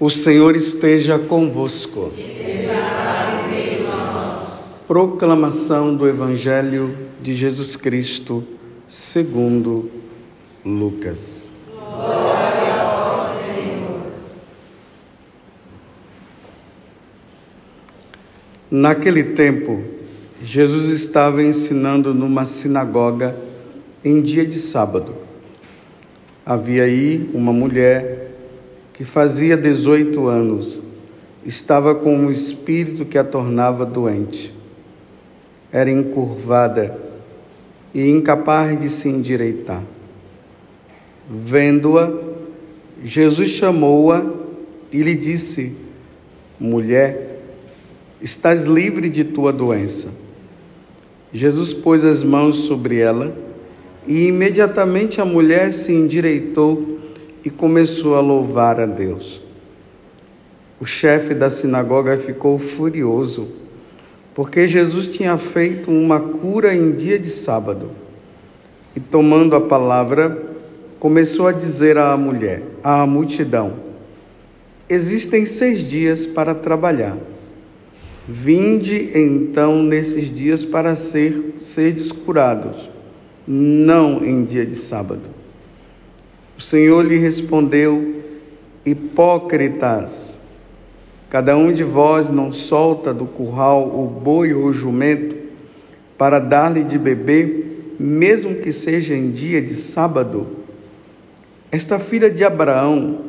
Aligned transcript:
O 0.00 0.10
Senhor 0.10 0.54
esteja 0.54 1.18
convosco. 1.18 2.12
Proclamação 4.86 5.92
do 5.92 6.08
Evangelho 6.08 6.96
de 7.20 7.34
Jesus 7.34 7.74
Cristo, 7.74 8.44
segundo 8.86 9.90
Lucas. 10.64 11.50
Glória 11.68 12.74
ao 12.80 13.34
Senhor. 13.44 14.00
Naquele 18.70 19.24
tempo, 19.24 19.82
Jesus 20.40 20.90
estava 20.90 21.42
ensinando 21.42 22.14
numa 22.14 22.44
sinagoga 22.44 23.36
em 24.04 24.22
dia 24.22 24.46
de 24.46 24.58
sábado. 24.58 25.12
Havia 26.46 26.84
aí 26.84 27.28
uma 27.34 27.52
mulher 27.52 28.17
que 28.98 29.04
fazia 29.04 29.56
18 29.56 30.26
anos, 30.26 30.82
estava 31.46 31.94
com 31.94 32.16
um 32.16 32.32
espírito 32.32 33.04
que 33.04 33.16
a 33.16 33.22
tornava 33.22 33.86
doente. 33.86 34.52
Era 35.70 35.88
encurvada 35.88 36.98
e 37.94 38.10
incapaz 38.10 38.76
de 38.76 38.88
se 38.88 39.08
endireitar. 39.08 39.84
Vendo-a, 41.30 42.12
Jesus 43.00 43.50
chamou-a 43.50 44.26
e 44.90 45.00
lhe 45.00 45.14
disse: 45.14 45.76
Mulher, 46.58 47.40
estás 48.20 48.64
livre 48.64 49.08
de 49.08 49.22
tua 49.22 49.52
doença. 49.52 50.08
Jesus 51.32 51.72
pôs 51.72 52.02
as 52.02 52.24
mãos 52.24 52.64
sobre 52.64 52.98
ela 52.98 53.32
e 54.08 54.26
imediatamente 54.26 55.20
a 55.20 55.24
mulher 55.24 55.72
se 55.72 55.92
endireitou 55.92 56.98
e 57.44 57.50
começou 57.50 58.14
a 58.14 58.20
louvar 58.20 58.80
a 58.80 58.86
Deus. 58.86 59.40
O 60.80 60.86
chefe 60.86 61.34
da 61.34 61.50
sinagoga 61.50 62.16
ficou 62.16 62.58
furioso, 62.58 63.48
porque 64.34 64.68
Jesus 64.68 65.08
tinha 65.08 65.36
feito 65.36 65.90
uma 65.90 66.20
cura 66.20 66.74
em 66.74 66.92
dia 66.92 67.18
de 67.18 67.28
sábado. 67.28 67.90
E 68.94 69.00
tomando 69.00 69.56
a 69.56 69.60
palavra, 69.60 70.40
começou 71.00 71.46
a 71.46 71.52
dizer 71.52 71.98
à 71.98 72.16
mulher, 72.16 72.62
à 72.82 73.04
multidão: 73.06 73.74
Existem 74.88 75.44
seis 75.44 75.88
dias 75.88 76.26
para 76.26 76.54
trabalhar. 76.54 77.16
Vinde 78.28 79.10
então 79.18 79.82
nesses 79.82 80.32
dias 80.32 80.64
para 80.64 80.94
ser 80.94 81.56
seres 81.60 82.12
curados, 82.12 82.90
não 83.46 84.22
em 84.22 84.44
dia 84.44 84.66
de 84.66 84.74
sábado. 84.74 85.37
O 86.58 86.60
Senhor 86.60 87.06
lhe 87.06 87.16
respondeu: 87.16 88.16
Hipócritas, 88.84 90.40
cada 91.30 91.56
um 91.56 91.72
de 91.72 91.84
vós 91.84 92.28
não 92.28 92.52
solta 92.52 93.14
do 93.14 93.26
curral 93.26 93.86
o 93.96 94.08
boi 94.08 94.52
ou 94.52 94.64
o 94.64 94.72
jumento 94.72 95.36
para 96.18 96.40
dar-lhe 96.40 96.82
de 96.82 96.98
beber, 96.98 97.94
mesmo 97.96 98.56
que 98.56 98.72
seja 98.72 99.14
em 99.14 99.30
dia 99.30 99.62
de 99.62 99.76
sábado? 99.76 100.48
Esta 101.70 102.00
filha 102.00 102.28
de 102.28 102.42
Abraão, 102.42 103.20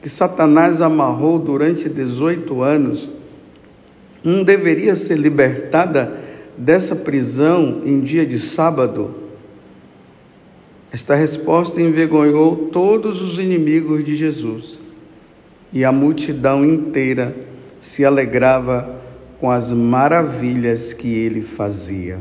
que 0.00 0.08
Satanás 0.08 0.80
amarrou 0.80 1.40
durante 1.40 1.88
18 1.88 2.62
anos, 2.62 3.10
não 4.22 4.44
deveria 4.44 4.94
ser 4.94 5.18
libertada 5.18 6.20
dessa 6.56 6.94
prisão 6.94 7.82
em 7.84 7.98
dia 7.98 8.24
de 8.24 8.38
sábado? 8.38 9.25
Esta 10.96 11.14
resposta 11.14 11.78
envergonhou 11.78 12.70
todos 12.72 13.20
os 13.20 13.38
inimigos 13.38 14.02
de 14.02 14.16
Jesus 14.16 14.80
e 15.70 15.84
a 15.84 15.92
multidão 15.92 16.64
inteira 16.64 17.36
se 17.78 18.02
alegrava 18.02 18.98
com 19.38 19.50
as 19.50 19.74
maravilhas 19.74 20.94
que 20.94 21.06
ele 21.06 21.42
fazia. 21.42 22.18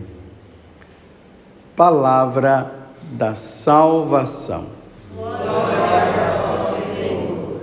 Palavra 1.74 2.90
da 3.14 3.34
salvação. 3.34 4.68
Glória 5.16 6.36
Senhor. 6.98 7.62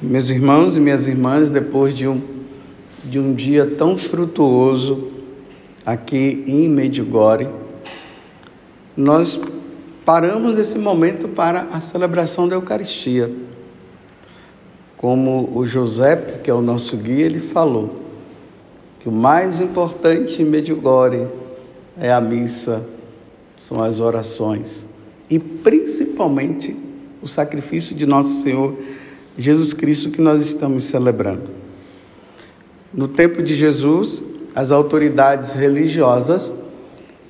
Meus 0.00 0.30
irmãos 0.30 0.74
e 0.74 0.80
minhas 0.80 1.06
irmãs, 1.06 1.50
depois 1.50 1.94
de 1.94 2.08
um 2.08 2.33
de 3.14 3.20
um 3.20 3.32
dia 3.32 3.64
tão 3.78 3.96
frutuoso 3.96 5.06
aqui 5.86 6.42
em 6.48 6.68
Medjugorje, 6.68 7.48
nós 8.96 9.40
paramos 10.04 10.56
nesse 10.56 10.76
momento 10.76 11.28
para 11.28 11.60
a 11.72 11.80
celebração 11.80 12.48
da 12.48 12.56
Eucaristia. 12.56 13.30
Como 14.96 15.56
o 15.56 15.64
José, 15.64 16.40
que 16.42 16.50
é 16.50 16.54
o 16.54 16.60
nosso 16.60 16.96
guia, 16.96 17.24
ele 17.24 17.38
falou 17.38 18.00
que 18.98 19.08
o 19.08 19.12
mais 19.12 19.60
importante 19.60 20.42
em 20.42 20.44
Medjugorje 20.44 21.24
é 21.96 22.12
a 22.12 22.20
missa, 22.20 22.84
são 23.68 23.80
as 23.80 24.00
orações 24.00 24.84
e 25.30 25.38
principalmente 25.38 26.76
o 27.22 27.28
sacrifício 27.28 27.94
de 27.94 28.06
nosso 28.06 28.42
Senhor 28.42 28.76
Jesus 29.38 29.72
Cristo 29.72 30.10
que 30.10 30.20
nós 30.20 30.44
estamos 30.44 30.86
celebrando. 30.86 31.53
No 32.94 33.08
tempo 33.08 33.42
de 33.42 33.54
Jesus, 33.54 34.22
as 34.54 34.70
autoridades 34.70 35.52
religiosas, 35.52 36.52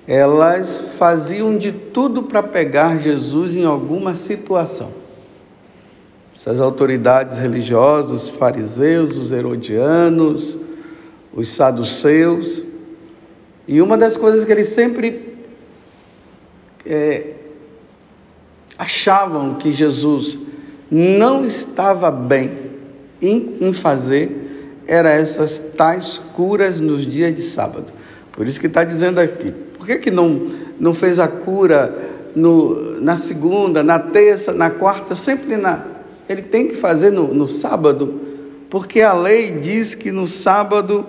elas 0.07 0.83
faziam 0.99 1.57
de 1.57 1.73
tudo 1.73 2.25
para 2.25 2.43
pegar 2.43 2.99
Jesus 2.99 3.55
em 3.57 3.65
alguma 3.65 4.15
situação. 4.15 4.93
Essas 6.37 6.61
autoridades 6.61 7.39
religiosas, 7.39 8.25
os 8.25 8.29
fariseus, 8.29 9.17
os 9.17 9.33
herodianos, 9.33 10.59
os 11.33 11.49
saduceus, 11.51 12.63
e 13.67 13.81
uma 13.81 13.97
das 13.97 14.19
coisas 14.19 14.45
que 14.45 14.53
eles 14.53 14.69
sempre 14.69 15.39
é, 16.85 17.33
achavam 18.77 19.55
que 19.55 19.73
Jesus 19.73 20.37
não 20.91 21.47
estava 21.47 22.11
bem 22.11 22.53
em, 23.23 23.57
em 23.63 23.73
fazer 23.73 24.44
era 24.87 25.11
essas 25.11 25.59
tais 25.77 26.19
curas 26.35 26.81
nos 26.81 27.07
dias 27.07 27.35
de 27.35 27.43
sábado. 27.43 27.93
Por 28.33 28.47
isso 28.47 28.61
que 28.61 28.67
está 28.67 28.85
dizendo 28.85 29.19
aqui. 29.19 29.53
Por 29.79 29.87
que, 29.87 29.97
que 29.99 30.11
não, 30.11 30.51
não 30.79 30.95
fez 30.95 31.19
a 31.19 31.29
cura 31.29 31.97
no, 32.35 33.01
na 33.01 33.17
segunda, 33.17 33.83
na 33.83 33.99
terça, 33.99 34.53
na 34.53 34.71
quarta, 34.71 35.15
sempre 35.15 35.57
na. 35.57 35.85
Ele 36.29 36.43
tem 36.43 36.69
que 36.69 36.75
fazer 36.75 37.11
no, 37.11 37.33
no 37.33 37.49
sábado, 37.49 38.21
porque 38.71 39.01
a 39.01 39.13
lei 39.13 39.53
diz 39.53 39.95
que 39.95 40.11
no 40.11 40.27
sábado 40.27 41.07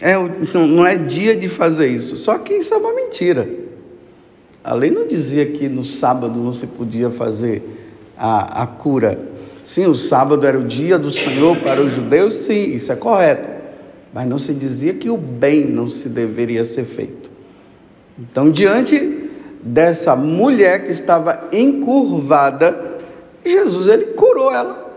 é, 0.00 0.14
não 0.54 0.86
é 0.86 0.96
dia 0.96 1.36
de 1.36 1.48
fazer 1.48 1.88
isso. 1.88 2.16
Só 2.18 2.38
que 2.38 2.54
isso 2.54 2.72
é 2.72 2.76
uma 2.76 2.94
mentira. 2.94 3.48
A 4.62 4.72
lei 4.74 4.90
não 4.90 5.06
dizia 5.06 5.44
que 5.44 5.68
no 5.68 5.84
sábado 5.84 6.34
não 6.38 6.54
se 6.54 6.66
podia 6.66 7.10
fazer 7.10 7.62
a, 8.16 8.62
a 8.62 8.66
cura 8.66 9.33
Sim, 9.66 9.86
o 9.86 9.94
sábado 9.94 10.46
era 10.46 10.58
o 10.58 10.64
dia 10.64 10.98
do 10.98 11.12
Senhor 11.12 11.56
para 11.58 11.80
os 11.80 11.92
judeus, 11.92 12.34
sim, 12.34 12.74
isso 12.74 12.92
é 12.92 12.96
correto. 12.96 13.48
Mas 14.12 14.28
não 14.28 14.38
se 14.38 14.52
dizia 14.52 14.94
que 14.94 15.10
o 15.10 15.16
bem 15.16 15.64
não 15.64 15.88
se 15.88 16.08
deveria 16.08 16.64
ser 16.64 16.84
feito. 16.84 17.30
Então, 18.18 18.50
diante 18.50 19.30
dessa 19.60 20.14
mulher 20.14 20.84
que 20.84 20.92
estava 20.92 21.48
encurvada, 21.50 22.98
Jesus 23.44 23.88
ele 23.88 24.06
curou 24.06 24.52
ela. 24.52 24.92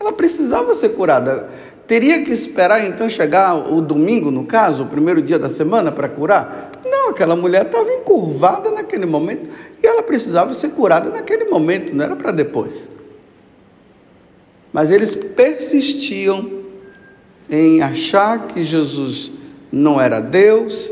Ela 0.00 0.12
precisava 0.12 0.74
ser 0.74 0.90
curada. 0.90 1.48
Teria 1.86 2.24
que 2.24 2.30
esperar 2.30 2.86
então 2.86 3.10
chegar 3.10 3.54
o 3.54 3.82
domingo, 3.82 4.30
no 4.30 4.44
caso, 4.44 4.84
o 4.84 4.86
primeiro 4.86 5.20
dia 5.20 5.38
da 5.38 5.50
semana, 5.50 5.92
para 5.92 6.08
curar? 6.08 6.70
Não, 6.84 7.10
aquela 7.10 7.36
mulher 7.36 7.66
estava 7.66 7.92
encurvada 7.92 8.70
naquele 8.70 9.04
momento 9.04 9.50
e 9.82 9.86
ela 9.86 10.02
precisava 10.02 10.54
ser 10.54 10.70
curada 10.70 11.10
naquele 11.10 11.44
momento, 11.44 11.94
não 11.94 12.04
era 12.04 12.16
para 12.16 12.30
depois. 12.30 12.88
Mas 14.74 14.90
eles 14.90 15.14
persistiam 15.14 16.50
em 17.48 17.80
achar 17.80 18.48
que 18.48 18.64
Jesus 18.64 19.30
não 19.70 20.00
era 20.00 20.18
Deus, 20.18 20.90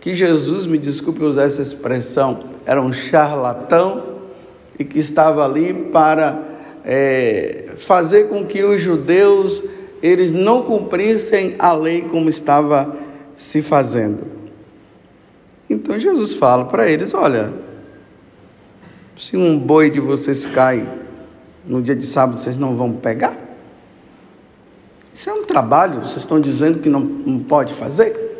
que 0.00 0.14
Jesus, 0.14 0.66
me 0.66 0.78
desculpe 0.78 1.22
usar 1.22 1.42
essa 1.42 1.60
expressão, 1.60 2.44
era 2.64 2.80
um 2.80 2.94
charlatão 2.94 4.20
e 4.78 4.84
que 4.84 4.98
estava 4.98 5.44
ali 5.44 5.74
para 5.74 6.42
é, 6.82 7.74
fazer 7.76 8.28
com 8.28 8.46
que 8.46 8.64
os 8.64 8.80
judeus 8.80 9.62
eles 10.02 10.32
não 10.32 10.62
cumprissem 10.62 11.56
a 11.58 11.74
lei 11.74 12.00
como 12.00 12.30
estava 12.30 12.96
se 13.36 13.60
fazendo. 13.60 14.26
Então 15.68 16.00
Jesus 16.00 16.32
fala 16.36 16.64
para 16.64 16.88
eles: 16.88 17.12
olha, 17.12 17.52
se 19.14 19.36
um 19.36 19.58
boi 19.58 19.90
de 19.90 20.00
vocês 20.00 20.46
cai 20.46 20.88
no 21.66 21.82
dia 21.82 21.94
de 21.94 22.06
sábado 22.06 22.38
vocês 22.38 22.56
não 22.56 22.76
vão 22.76 22.92
pegar? 22.92 23.36
Isso 25.12 25.28
é 25.28 25.32
um 25.32 25.44
trabalho, 25.44 26.00
vocês 26.00 26.18
estão 26.18 26.40
dizendo 26.40 26.78
que 26.78 26.88
não, 26.88 27.00
não 27.00 27.40
pode 27.40 27.74
fazer? 27.74 28.30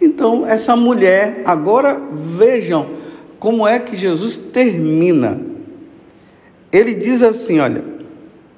Então, 0.00 0.44
essa 0.44 0.74
mulher, 0.74 1.42
agora 1.44 2.00
vejam 2.12 2.90
como 3.38 3.66
é 3.66 3.78
que 3.78 3.96
Jesus 3.96 4.36
termina. 4.36 5.40
Ele 6.72 6.94
diz 6.94 7.22
assim: 7.22 7.60
olha, 7.60 7.84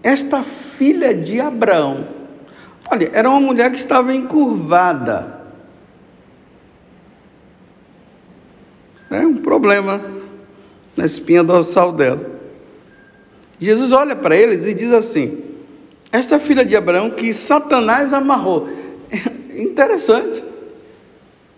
esta 0.02 0.42
filha 0.42 1.14
de 1.14 1.40
Abraão, 1.40 2.06
olha, 2.90 3.10
era 3.12 3.28
uma 3.28 3.40
mulher 3.40 3.70
que 3.70 3.78
estava 3.78 4.14
encurvada. 4.14 5.42
É 9.10 9.26
um 9.26 9.36
problema 9.36 10.00
na 10.96 11.04
espinha 11.04 11.44
dorsal 11.44 11.92
dela. 11.92 12.33
Jesus 13.58 13.92
olha 13.92 14.16
para 14.16 14.36
eles 14.36 14.64
e 14.66 14.74
diz 14.74 14.92
assim: 14.92 15.38
Esta 16.10 16.38
filha 16.38 16.64
de 16.64 16.76
Abraão 16.76 17.10
que 17.10 17.32
Satanás 17.32 18.12
amarrou. 18.12 18.68
Interessante. 19.54 20.42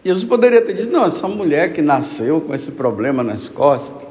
Jesus 0.04 0.24
poderia 0.24 0.60
ter 0.60 0.74
dito: 0.74 0.92
Não, 0.92 1.06
essa 1.06 1.26
mulher 1.26 1.72
que 1.72 1.82
nasceu 1.82 2.40
com 2.40 2.54
esse 2.54 2.70
problema 2.70 3.22
nas 3.22 3.48
costas. 3.48 4.06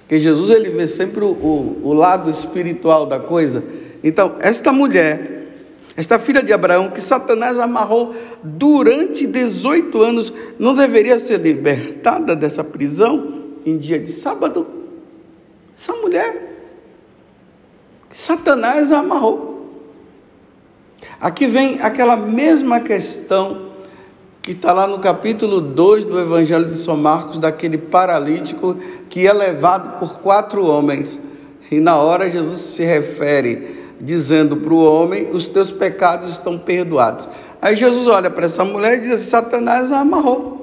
Porque 0.00 0.18
Jesus 0.18 0.50
ele 0.50 0.70
vê 0.70 0.86
sempre 0.86 1.22
o, 1.22 1.28
o, 1.28 1.80
o 1.84 1.92
lado 1.92 2.30
espiritual 2.30 3.06
da 3.06 3.20
coisa. 3.20 3.62
Então, 4.02 4.36
esta 4.40 4.72
mulher, 4.72 5.48
esta 5.96 6.18
filha 6.18 6.42
de 6.42 6.52
Abraão, 6.52 6.90
que 6.90 7.00
Satanás 7.00 7.58
amarrou 7.58 8.14
durante 8.42 9.26
18 9.26 10.00
anos, 10.00 10.32
não 10.58 10.74
deveria 10.74 11.18
ser 11.18 11.40
libertada 11.40 12.34
dessa 12.34 12.64
prisão 12.64 13.34
em 13.66 13.76
dia 13.76 13.98
de 13.98 14.10
sábado? 14.10 14.66
Essa 15.76 15.92
mulher 15.92 16.47
Satanás 18.12 18.90
a 18.90 19.00
amarrou. 19.00 19.58
Aqui 21.20 21.46
vem 21.46 21.80
aquela 21.80 22.16
mesma 22.16 22.80
questão 22.80 23.68
que 24.40 24.52
está 24.52 24.72
lá 24.72 24.86
no 24.86 24.98
capítulo 24.98 25.60
2 25.60 26.04
do 26.06 26.18
Evangelho 26.18 26.66
de 26.66 26.76
São 26.76 26.96
Marcos, 26.96 27.38
daquele 27.38 27.76
paralítico 27.76 28.76
que 29.10 29.26
é 29.26 29.32
levado 29.32 29.98
por 29.98 30.20
quatro 30.20 30.64
homens. 30.64 31.20
E 31.70 31.80
na 31.80 31.96
hora 31.96 32.30
Jesus 32.30 32.60
se 32.60 32.82
refere, 32.82 33.92
dizendo 34.00 34.56
para 34.56 34.72
o 34.72 34.82
homem: 34.82 35.28
Os 35.32 35.46
teus 35.46 35.70
pecados 35.70 36.30
estão 36.30 36.58
perdoados. 36.58 37.28
Aí 37.60 37.76
Jesus 37.76 38.06
olha 38.06 38.30
para 38.30 38.46
essa 38.46 38.64
mulher 38.64 38.96
e 38.96 39.00
diz 39.00 39.10
assim: 39.10 39.24
Satanás 39.24 39.92
a 39.92 40.00
amarrou. 40.00 40.56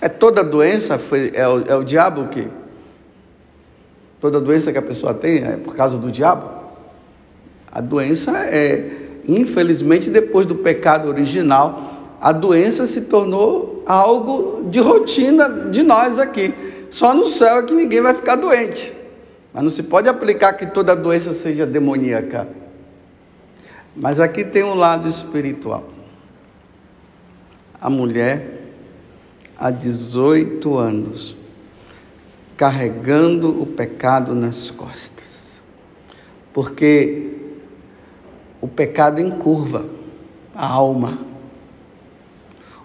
É 0.00 0.08
toda 0.08 0.44
doença, 0.44 0.98
foi, 0.98 1.32
é, 1.34 1.48
o, 1.48 1.64
é 1.66 1.74
o 1.74 1.82
diabo 1.82 2.28
que 2.28 2.46
Toda 4.20 4.40
doença 4.40 4.72
que 4.72 4.78
a 4.78 4.82
pessoa 4.82 5.14
tem 5.14 5.44
é 5.44 5.56
por 5.56 5.74
causa 5.76 5.96
do 5.96 6.10
diabo. 6.10 6.48
A 7.70 7.80
doença 7.80 8.36
é, 8.46 8.90
infelizmente, 9.26 10.10
depois 10.10 10.46
do 10.46 10.56
pecado 10.56 11.08
original, 11.08 12.16
a 12.20 12.32
doença 12.32 12.86
se 12.86 13.02
tornou 13.02 13.84
algo 13.86 14.68
de 14.70 14.80
rotina 14.80 15.48
de 15.70 15.82
nós 15.82 16.18
aqui. 16.18 16.52
Só 16.90 17.14
no 17.14 17.26
céu 17.26 17.58
é 17.58 17.62
que 17.62 17.74
ninguém 17.74 18.00
vai 18.00 18.14
ficar 18.14 18.36
doente. 18.36 18.92
Mas 19.52 19.62
não 19.62 19.70
se 19.70 19.82
pode 19.82 20.08
aplicar 20.08 20.54
que 20.54 20.66
toda 20.66 20.96
doença 20.96 21.32
seja 21.34 21.64
demoníaca. 21.64 22.48
Mas 23.94 24.20
aqui 24.20 24.44
tem 24.44 24.62
um 24.62 24.74
lado 24.74 25.08
espiritual. 25.08 25.84
A 27.80 27.88
mulher, 27.88 28.62
há 29.56 29.70
18 29.70 30.76
anos, 30.76 31.36
carregando 32.58 33.62
o 33.62 33.64
pecado 33.64 34.34
nas 34.34 34.68
costas. 34.68 35.62
Porque 36.52 37.30
o 38.60 38.66
pecado 38.66 39.20
encurva 39.20 39.86
a 40.52 40.66
alma. 40.66 41.20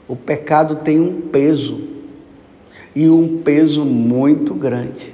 O 0.07 0.15
pecado 0.15 0.75
tem 0.75 0.99
um 0.99 1.21
peso, 1.21 1.89
e 2.95 3.09
um 3.09 3.41
peso 3.41 3.83
muito 3.83 4.53
grande. 4.53 5.11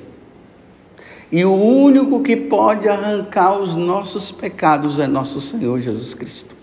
E 1.32 1.46
o 1.46 1.54
único 1.54 2.22
que 2.22 2.36
pode 2.36 2.90
arrancar 2.90 3.58
os 3.58 3.78
nossos 3.78 4.30
pecados 4.30 5.00
é 5.00 5.08
nosso 5.08 5.40
Senhor 5.40 5.80
Jesus 5.80 6.14
Cristo. 6.14 6.54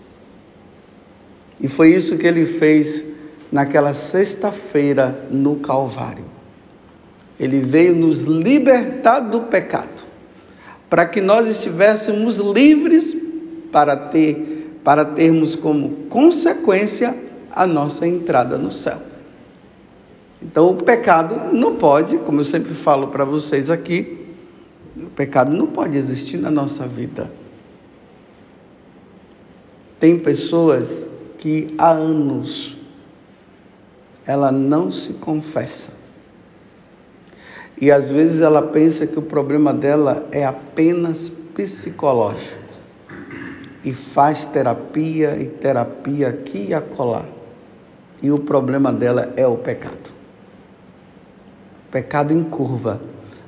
E 1.59 1.67
foi 1.67 1.95
isso 1.95 2.15
que 2.17 2.27
ele 2.27 2.45
fez 2.45 3.03
naquela 3.51 3.95
sexta-feira 3.95 5.27
no 5.31 5.55
Calvário. 5.55 6.36
Ele 7.39 7.59
veio 7.59 7.95
nos 7.95 8.21
libertar 8.21 9.19
do 9.19 9.41
pecado, 9.41 10.03
para 10.89 11.05
que 11.05 11.21
nós 11.21 11.47
estivéssemos 11.47 12.37
livres 12.37 13.15
para 13.71 13.95
ter, 13.95 14.79
para 14.83 15.05
termos 15.05 15.55
como 15.55 16.07
consequência 16.09 17.15
a 17.51 17.67
nossa 17.67 18.07
entrada 18.07 18.57
no 18.57 18.71
céu. 18.71 19.01
Então, 20.41 20.69
o 20.69 20.75
pecado 20.75 21.53
não 21.53 21.75
pode, 21.75 22.17
como 22.19 22.41
eu 22.41 22.45
sempre 22.45 22.73
falo 22.73 23.07
para 23.07 23.25
vocês 23.25 23.69
aqui, 23.69 24.25
o 24.95 25.09
pecado 25.09 25.55
não 25.55 25.67
pode 25.67 25.97
existir 25.97 26.37
na 26.37 26.49
nossa 26.49 26.87
vida. 26.87 27.31
Tem 29.99 30.17
pessoas 30.17 31.07
que 31.37 31.73
há 31.77 31.91
anos 31.91 32.77
ela 34.25 34.51
não 34.51 34.91
se 34.91 35.13
confessa. 35.13 35.96
E 37.79 37.91
às 37.91 38.09
vezes 38.09 38.41
ela 38.41 38.61
pensa 38.61 39.05
que 39.05 39.19
o 39.19 39.21
problema 39.21 39.73
dela 39.73 40.27
é 40.31 40.45
apenas 40.45 41.29
psicológico. 41.29 42.57
E 43.83 43.93
faz 43.93 44.45
terapia 44.45 45.37
e 45.39 45.45
terapia 45.45 46.29
aqui 46.29 46.67
e 46.69 46.73
acolá. 46.73 47.23
E 48.21 48.31
o 48.31 48.39
problema 48.39 48.91
dela 48.91 49.31
é 49.37 49.45
o 49.45 49.57
pecado. 49.57 50.11
Pecado 51.91 52.33
em 52.33 52.43
curva. 52.43 52.99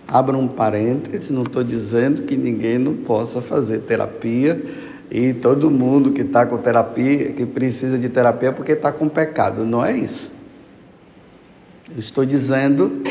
Abra 0.07 0.37
um 0.37 0.47
parêntese, 0.47 1.33
não 1.33 1.43
estou 1.43 1.63
dizendo 1.63 2.23
que 2.23 2.35
ninguém 2.35 2.77
não 2.77 2.95
possa 2.95 3.41
fazer 3.41 3.79
terapia 3.79 4.59
e 5.11 5.33
todo 5.33 5.69
mundo 5.69 6.11
que 6.11 6.21
está 6.21 6.45
com 6.45 6.57
terapia, 6.57 7.31
que 7.31 7.45
precisa 7.45 7.97
de 7.97 8.09
terapia 8.09 8.51
porque 8.51 8.73
está 8.73 8.91
com 8.91 9.07
pecado. 9.09 9.65
Não 9.65 9.83
é 9.83 9.95
isso. 9.95 10.31
Eu 11.91 11.99
estou 11.99 12.25
dizendo 12.25 13.01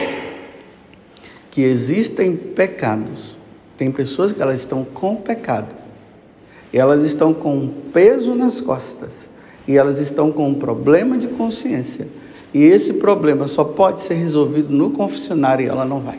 que 1.50 1.62
existem 1.62 2.36
pecados. 2.36 3.36
Tem 3.76 3.90
pessoas 3.90 4.32
que 4.32 4.42
elas 4.42 4.58
estão 4.58 4.84
com 4.84 5.16
pecado. 5.16 5.74
E 6.72 6.78
elas 6.78 7.04
estão 7.04 7.32
com 7.32 7.56
um 7.56 7.68
peso 7.92 8.34
nas 8.34 8.60
costas. 8.60 9.12
E 9.66 9.76
elas 9.76 9.98
estão 9.98 10.32
com 10.32 10.48
um 10.48 10.54
problema 10.54 11.16
de 11.16 11.28
consciência. 11.28 12.08
E 12.52 12.62
esse 12.62 12.94
problema 12.94 13.46
só 13.46 13.64
pode 13.64 14.00
ser 14.00 14.14
resolvido 14.14 14.72
no 14.72 14.90
confessionário 14.90 15.64
e 15.64 15.68
ela 15.68 15.84
não 15.84 16.00
vai. 16.00 16.18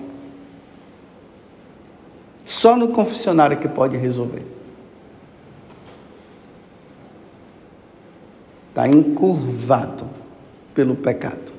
Só 2.45 2.75
no 2.75 2.89
confessionário 2.89 3.57
que 3.57 3.67
pode 3.67 3.98
resolver. 3.98 4.43
Está 8.69 8.88
encurvado 8.88 10.05
pelo 10.74 10.95
pecado. 10.95 11.53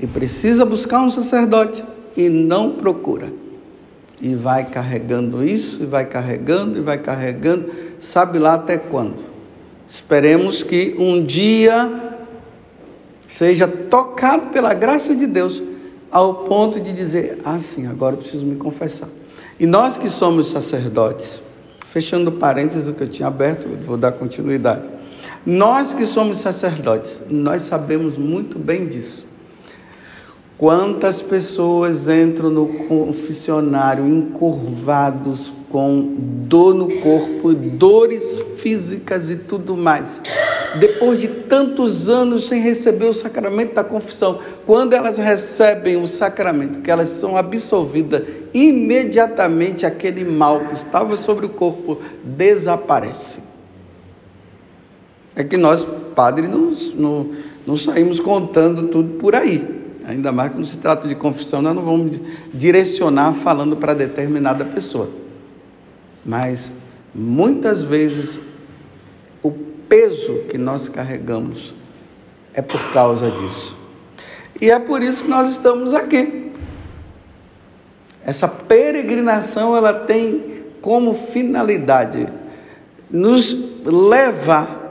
E 0.00 0.06
precisa 0.06 0.64
buscar 0.64 1.02
um 1.02 1.10
sacerdote 1.10 1.84
e 2.16 2.28
não 2.28 2.72
procura. 2.72 3.32
E 4.20 4.34
vai 4.34 4.64
carregando 4.64 5.44
isso, 5.44 5.82
e 5.82 5.86
vai 5.86 6.06
carregando, 6.06 6.78
e 6.78 6.80
vai 6.80 6.98
carregando, 6.98 7.70
sabe 8.00 8.38
lá 8.38 8.54
até 8.54 8.78
quando. 8.78 9.24
Esperemos 9.88 10.62
que 10.62 10.94
um 10.98 11.22
dia 11.22 12.16
seja 13.26 13.66
tocado 13.66 14.46
pela 14.46 14.72
graça 14.72 15.14
de 15.14 15.26
Deus 15.26 15.62
ao 16.10 16.34
ponto 16.46 16.80
de 16.80 16.92
dizer: 16.92 17.38
Ah, 17.44 17.58
sim, 17.58 17.86
agora 17.86 18.14
eu 18.14 18.18
preciso 18.18 18.46
me 18.46 18.56
confessar. 18.56 19.08
E 19.58 19.66
nós 19.66 19.96
que 19.96 20.08
somos 20.08 20.50
sacerdotes, 20.50 21.40
fechando 21.86 22.32
parênteses 22.32 22.84
do 22.84 22.92
que 22.92 23.02
eu 23.02 23.08
tinha 23.08 23.28
aberto, 23.28 23.68
vou 23.84 23.96
dar 23.96 24.12
continuidade. 24.12 24.88
Nós 25.44 25.92
que 25.92 26.06
somos 26.06 26.38
sacerdotes, 26.38 27.20
nós 27.28 27.62
sabemos 27.62 28.16
muito 28.16 28.58
bem 28.58 28.86
disso. 28.86 29.23
Quantas 30.64 31.20
pessoas 31.20 32.08
entram 32.08 32.48
no 32.48 32.66
confessionário 32.66 34.08
encurvados 34.08 35.52
com 35.70 36.14
dor 36.18 36.74
no 36.74 36.88
corpo, 37.00 37.52
dores 37.52 38.42
físicas 38.56 39.28
e 39.28 39.36
tudo 39.36 39.76
mais. 39.76 40.22
Depois 40.80 41.20
de 41.20 41.28
tantos 41.28 42.08
anos 42.08 42.48
sem 42.48 42.62
receber 42.62 43.04
o 43.04 43.12
sacramento 43.12 43.74
da 43.74 43.84
confissão, 43.84 44.38
quando 44.64 44.94
elas 44.94 45.18
recebem 45.18 46.02
o 46.02 46.08
sacramento, 46.08 46.78
que 46.78 46.90
elas 46.90 47.10
são 47.10 47.36
absolvidas, 47.36 48.22
imediatamente 48.54 49.84
aquele 49.84 50.24
mal 50.24 50.60
que 50.60 50.72
estava 50.72 51.14
sobre 51.14 51.44
o 51.44 51.50
corpo 51.50 51.98
desaparece. 52.24 53.40
É 55.36 55.44
que 55.44 55.58
nós, 55.58 55.86
padres, 56.16 56.48
não, 56.48 56.72
não, 56.94 57.30
não 57.66 57.76
saímos 57.76 58.18
contando 58.18 58.88
tudo 58.88 59.18
por 59.18 59.34
aí. 59.34 59.83
Ainda 60.06 60.30
mais 60.30 60.52
quando 60.52 60.66
se 60.66 60.76
trata 60.76 61.08
de 61.08 61.14
confissão, 61.14 61.62
nós 61.62 61.74
não 61.74 61.82
vamos 61.82 62.20
direcionar 62.52 63.32
falando 63.34 63.76
para 63.76 63.94
determinada 63.94 64.64
pessoa. 64.64 65.08
Mas 66.24 66.70
muitas 67.14 67.82
vezes 67.82 68.38
o 69.42 69.50
peso 69.50 70.40
que 70.50 70.58
nós 70.58 70.88
carregamos 70.88 71.74
é 72.52 72.60
por 72.60 72.80
causa 72.92 73.30
disso. 73.30 73.76
E 74.60 74.70
é 74.70 74.78
por 74.78 75.02
isso 75.02 75.24
que 75.24 75.30
nós 75.30 75.50
estamos 75.50 75.94
aqui. 75.94 76.52
Essa 78.24 78.48
peregrinação 78.48 79.76
ela 79.76 79.92
tem 79.92 80.64
como 80.80 81.14
finalidade 81.14 82.28
nos 83.10 83.56
levar 83.84 84.83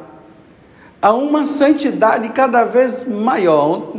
a 1.03 1.11
uma 1.11 1.45
santidade 1.45 2.29
cada 2.29 2.63
vez 2.63 3.05
maior. 3.05 3.91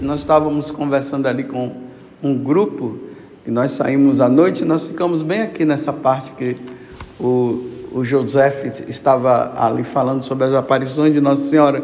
Nós 0.00 0.18
estávamos 0.18 0.72
conversando 0.72 1.28
ali 1.28 1.44
com 1.44 1.70
um 2.20 2.36
grupo 2.36 2.98
e 3.46 3.50
nós 3.50 3.70
saímos 3.70 4.20
à 4.20 4.28
noite, 4.28 4.64
nós 4.64 4.88
ficamos 4.88 5.22
bem 5.22 5.42
aqui 5.42 5.64
nessa 5.64 5.92
parte 5.92 6.32
que 6.32 6.56
o, 7.20 7.64
o 7.92 8.04
José 8.04 8.72
estava 8.88 9.52
ali 9.56 9.84
falando 9.84 10.24
sobre 10.24 10.46
as 10.46 10.52
aparições 10.52 11.14
de 11.14 11.20
Nossa 11.20 11.42
Senhora. 11.42 11.80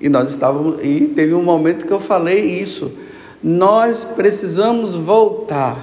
E 0.00 0.08
nós 0.08 0.30
estávamos 0.30 0.84
e 0.84 1.12
teve 1.14 1.32
um 1.32 1.42
momento 1.44 1.86
que 1.86 1.92
eu 1.92 2.00
falei 2.00 2.60
isso. 2.60 2.90
Nós 3.40 4.02
precisamos 4.02 4.96
voltar. 4.96 5.76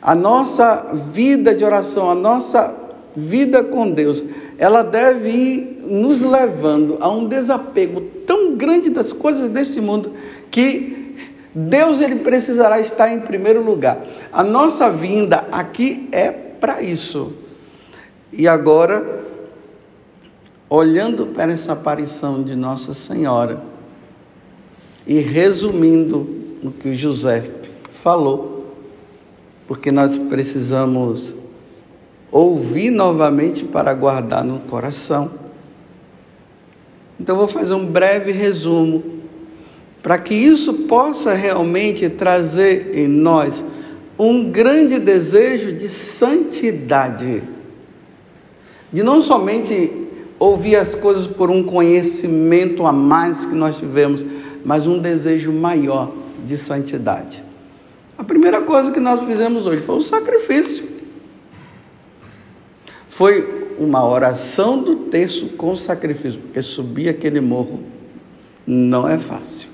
A 0.00 0.14
nossa 0.14 0.94
vida 1.12 1.54
de 1.54 1.62
oração, 1.62 2.10
a 2.10 2.14
nossa 2.14 2.72
vida 3.14 3.62
com 3.62 3.90
Deus, 3.90 4.24
ela 4.56 4.82
deve 4.82 5.28
ir 5.28 5.75
nos 5.86 6.20
levando 6.20 6.98
a 7.00 7.08
um 7.08 7.28
desapego 7.28 8.00
tão 8.26 8.56
grande 8.56 8.90
das 8.90 9.12
coisas 9.12 9.48
desse 9.50 9.80
mundo 9.80 10.12
que 10.50 11.14
Deus 11.54 12.00
ele 12.00 12.16
precisará 12.16 12.80
estar 12.80 13.10
em 13.10 13.20
primeiro 13.20 13.62
lugar. 13.62 14.04
A 14.32 14.44
nossa 14.44 14.90
vinda 14.90 15.46
aqui 15.50 16.08
é 16.12 16.30
para 16.30 16.82
isso. 16.82 17.32
E 18.32 18.46
agora, 18.46 19.24
olhando 20.68 21.28
para 21.28 21.52
essa 21.52 21.72
aparição 21.72 22.42
de 22.42 22.54
Nossa 22.54 22.92
Senhora 22.92 23.62
e 25.06 25.20
resumindo 25.20 26.28
o 26.62 26.70
que 26.70 26.90
o 26.90 26.94
José 26.94 27.44
falou, 27.90 28.74
porque 29.66 29.90
nós 29.90 30.18
precisamos 30.18 31.34
ouvir 32.30 32.90
novamente 32.90 33.64
para 33.64 33.94
guardar 33.94 34.44
no 34.44 34.60
coração. 34.60 35.45
Então, 37.18 37.36
vou 37.36 37.48
fazer 37.48 37.74
um 37.74 37.86
breve 37.86 38.32
resumo, 38.32 39.02
para 40.02 40.18
que 40.18 40.34
isso 40.34 40.72
possa 40.72 41.32
realmente 41.34 42.08
trazer 42.08 42.96
em 42.96 43.08
nós 43.08 43.64
um 44.18 44.50
grande 44.50 44.98
desejo 44.98 45.72
de 45.72 45.88
santidade, 45.88 47.42
de 48.92 49.02
não 49.02 49.20
somente 49.20 50.06
ouvir 50.38 50.76
as 50.76 50.94
coisas 50.94 51.26
por 51.26 51.50
um 51.50 51.62
conhecimento 51.62 52.86
a 52.86 52.92
mais 52.92 53.46
que 53.46 53.54
nós 53.54 53.78
tivemos, 53.78 54.24
mas 54.64 54.86
um 54.86 54.98
desejo 54.98 55.52
maior 55.52 56.12
de 56.44 56.56
santidade. 56.56 57.42
A 58.16 58.24
primeira 58.24 58.62
coisa 58.62 58.90
que 58.90 59.00
nós 59.00 59.22
fizemos 59.24 59.66
hoje 59.66 59.82
foi 59.82 59.96
o 59.96 60.02
sacrifício. 60.02 60.86
Foi 63.08 63.55
uma 63.78 64.06
oração 64.06 64.82
do 64.82 64.96
terço 64.96 65.48
com 65.50 65.76
sacrifício, 65.76 66.40
porque 66.40 66.62
subir 66.62 67.08
aquele 67.08 67.40
morro 67.40 67.80
não 68.66 69.08
é 69.08 69.18
fácil. 69.18 69.68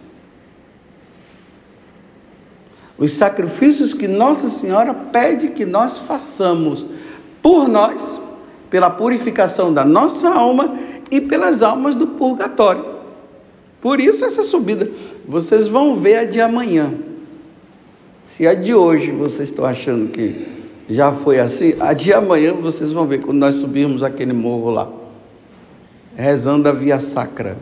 Os 2.98 3.12
sacrifícios 3.14 3.94
que 3.94 4.06
Nossa 4.06 4.48
Senhora 4.48 4.94
pede 4.94 5.48
que 5.48 5.64
nós 5.64 5.98
façamos 5.98 6.86
por 7.42 7.68
nós, 7.68 8.20
pela 8.70 8.88
purificação 8.88 9.74
da 9.74 9.84
nossa 9.84 10.28
alma 10.28 10.78
e 11.10 11.20
pelas 11.20 11.62
almas 11.62 11.94
do 11.94 12.06
purgatório. 12.06 12.84
Por 13.80 14.00
isso 14.00 14.24
essa 14.24 14.44
subida. 14.44 14.88
Vocês 15.26 15.66
vão 15.66 15.96
ver 15.96 16.18
a 16.18 16.24
de 16.24 16.40
amanhã. 16.40 16.94
Se 18.26 18.46
a 18.46 18.54
de 18.54 18.72
hoje 18.72 19.10
vocês 19.10 19.48
estão 19.48 19.64
achando 19.64 20.10
que 20.10 20.61
já 20.88 21.12
foi 21.12 21.38
assim. 21.38 21.74
A 21.80 21.92
de 21.92 22.12
amanhã 22.12 22.52
vocês 22.54 22.92
vão 22.92 23.06
ver 23.06 23.20
quando 23.20 23.38
nós 23.38 23.56
subirmos 23.56 24.02
aquele 24.02 24.32
morro 24.32 24.70
lá, 24.70 24.88
rezando 26.14 26.68
a 26.68 26.72
via 26.72 27.00
sacra, 27.00 27.56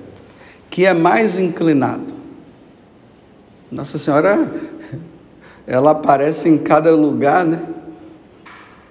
que 0.68 0.86
é 0.86 0.94
mais 0.94 1.38
inclinado. 1.38 2.14
Nossa 3.70 3.98
Senhora, 3.98 4.52
ela 5.66 5.92
aparece 5.92 6.48
em 6.48 6.58
cada 6.58 6.94
lugar, 6.94 7.44
né? 7.44 7.62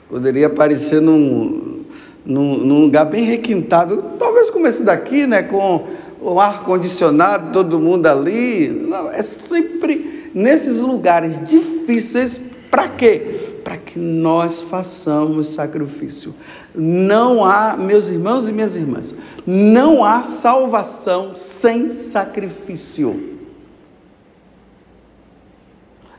Poderia 0.08 0.48
aparecer 0.48 1.02
num, 1.02 1.84
num, 2.26 2.58
num 2.58 2.82
lugar 2.82 3.06
bem 3.06 3.26
requintado, 3.26 4.02
talvez 4.18 4.50
como 4.50 4.68
esse 4.68 4.84
daqui, 4.84 5.28
né? 5.28 5.44
Com 5.44 5.86
o 6.22 6.40
ar 6.40 6.64
condicionado, 6.64 7.52
todo 7.52 7.80
mundo 7.80 8.08
ali. 8.08 8.70
Não, 8.70 9.12
é 9.12 9.22
sempre 9.22 10.32
nesses 10.34 10.78
lugares 10.78 11.46
difíceis. 11.46 12.40
Para 12.72 12.88
quê? 12.88 13.49
Para 13.70 13.78
que 13.78 14.00
nós 14.00 14.62
façamos 14.62 15.50
sacrifício. 15.50 16.34
Não 16.74 17.46
há, 17.46 17.78
meus 17.78 18.08
irmãos 18.08 18.50
e 18.50 18.52
minhas 18.52 18.76
irmãs, 18.76 19.14
não 19.46 20.04
há 20.04 20.24
salvação 20.24 21.38
sem 21.38 21.92
sacrifício. 21.92 23.38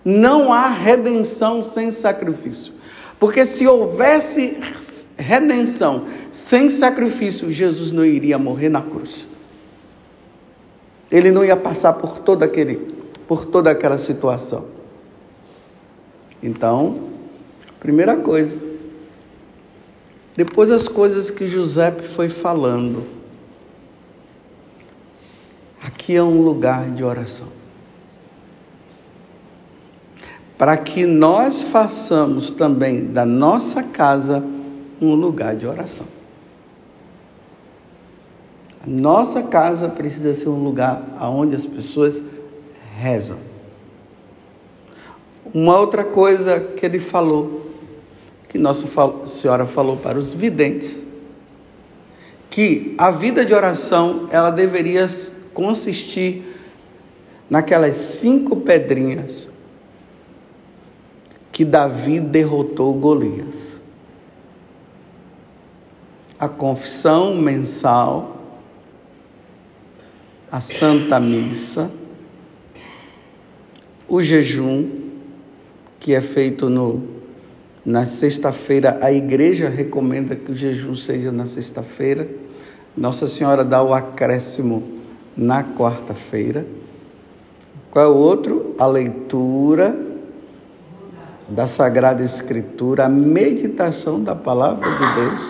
Não 0.04 0.52
há 0.52 0.68
redenção 0.68 1.64
sem 1.64 1.90
sacrifício. 1.90 2.72
Porque 3.18 3.44
se 3.44 3.66
houvesse 3.66 4.56
redenção 5.18 6.06
sem 6.30 6.70
sacrifício, 6.70 7.50
Jesus 7.50 7.90
não 7.90 8.04
iria 8.04 8.38
morrer 8.38 8.68
na 8.68 8.80
cruz. 8.80 9.26
Ele 11.10 11.32
não 11.32 11.44
ia 11.44 11.56
passar 11.56 11.94
por 11.94 12.20
toda 12.20 12.44
aquele, 12.44 12.76
por 13.26 13.44
toda 13.44 13.72
aquela 13.72 13.98
situação. 13.98 14.66
Então, 16.40 17.18
Primeira 17.80 18.18
coisa. 18.18 18.60
Depois 20.36 20.70
as 20.70 20.86
coisas 20.86 21.30
que 21.30 21.48
José 21.48 21.90
foi 21.90 22.28
falando. 22.28 23.04
Aqui 25.82 26.14
é 26.14 26.22
um 26.22 26.42
lugar 26.42 26.90
de 26.90 27.02
oração. 27.02 27.48
Para 30.58 30.76
que 30.76 31.06
nós 31.06 31.62
façamos 31.62 32.50
também 32.50 33.06
da 33.06 33.24
nossa 33.24 33.82
casa 33.82 34.44
um 35.00 35.14
lugar 35.14 35.56
de 35.56 35.66
oração. 35.66 36.06
A 38.84 38.88
nossa 38.88 39.42
casa 39.42 39.88
precisa 39.88 40.34
ser 40.34 40.50
um 40.50 40.62
lugar 40.62 41.02
onde 41.20 41.56
as 41.56 41.64
pessoas 41.64 42.22
rezam. 42.98 43.38
Uma 45.52 45.78
outra 45.78 46.04
coisa 46.04 46.60
que 46.60 46.84
ele 46.84 47.00
falou 47.00 47.59
que 48.50 48.58
Nossa 48.58 48.88
Senhora 49.28 49.64
falou 49.64 49.96
para 49.96 50.18
os 50.18 50.34
videntes, 50.34 51.04
que 52.50 52.96
a 52.98 53.12
vida 53.12 53.46
de 53.46 53.54
oração 53.54 54.26
ela 54.28 54.50
deveria 54.50 55.06
consistir 55.54 56.42
naquelas 57.48 57.96
cinco 57.96 58.56
pedrinhas 58.56 59.48
que 61.52 61.64
Davi 61.64 62.18
derrotou 62.18 62.92
Golias. 62.94 63.80
A 66.36 66.48
confissão 66.48 67.36
mensal, 67.36 68.36
a 70.50 70.60
Santa 70.60 71.20
Missa, 71.20 71.88
o 74.08 74.20
jejum, 74.20 74.90
que 76.00 76.14
é 76.14 76.20
feito 76.20 76.68
no 76.68 77.19
na 77.84 78.04
sexta-feira, 78.04 78.98
a 79.00 79.10
igreja 79.10 79.68
recomenda 79.68 80.36
que 80.36 80.52
o 80.52 80.56
jejum 80.56 80.94
seja 80.94 81.32
na 81.32 81.46
sexta-feira. 81.46 82.28
Nossa 82.96 83.26
Senhora 83.26 83.64
dá 83.64 83.82
o 83.82 83.94
acréscimo 83.94 84.82
na 85.36 85.64
quarta-feira. 85.64 86.66
Qual 87.90 88.04
é 88.04 88.08
o 88.08 88.16
outro? 88.16 88.74
A 88.78 88.86
leitura 88.86 89.96
da 91.48 91.66
Sagrada 91.66 92.22
Escritura, 92.22 93.06
a 93.06 93.08
meditação 93.08 94.22
da 94.22 94.34
palavra 94.34 94.88
de 94.88 95.14
Deus. 95.14 95.40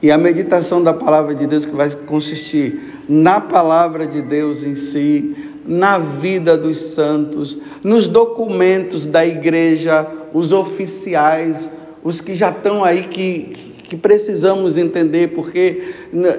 E 0.00 0.10
a 0.10 0.18
meditação 0.18 0.82
da 0.82 0.92
palavra 0.92 1.34
de 1.34 1.46
Deus 1.46 1.64
que 1.64 1.74
vai 1.74 1.90
consistir 1.90 3.00
na 3.08 3.40
palavra 3.40 4.06
de 4.06 4.20
Deus 4.20 4.62
em 4.62 4.74
si, 4.74 5.51
na 5.64 5.98
vida 5.98 6.56
dos 6.56 6.78
santos, 6.78 7.58
nos 7.82 8.08
documentos 8.08 9.06
da 9.06 9.24
igreja, 9.24 10.06
os 10.32 10.52
oficiais, 10.52 11.68
os 12.02 12.20
que 12.20 12.34
já 12.34 12.50
estão 12.50 12.82
aí 12.82 13.04
que, 13.04 13.74
que 13.84 13.96
precisamos 13.96 14.76
entender, 14.76 15.28
porque 15.28 15.82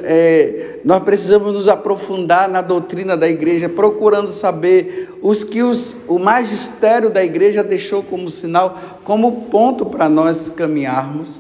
é, 0.04 0.80
nós 0.84 1.04
precisamos 1.04 1.54
nos 1.54 1.68
aprofundar 1.68 2.50
na 2.50 2.62
doutrina 2.62 3.16
da 3.16 3.30
igreja, 3.30 3.70
procurando 3.70 4.32
saber 4.32 5.18
os 5.22 5.44
que 5.44 5.64
os, 5.64 5.96
o 6.08 6.20
magistério 6.20 7.10
da 7.10 7.24
igreja 7.24 7.64
deixou 7.64 8.04
como 8.04 8.30
sinal, 8.30 9.00
como 9.04 9.44
ponto 9.44 9.86
para 9.86 10.10
nós 10.10 10.50
caminharmos. 10.50 11.40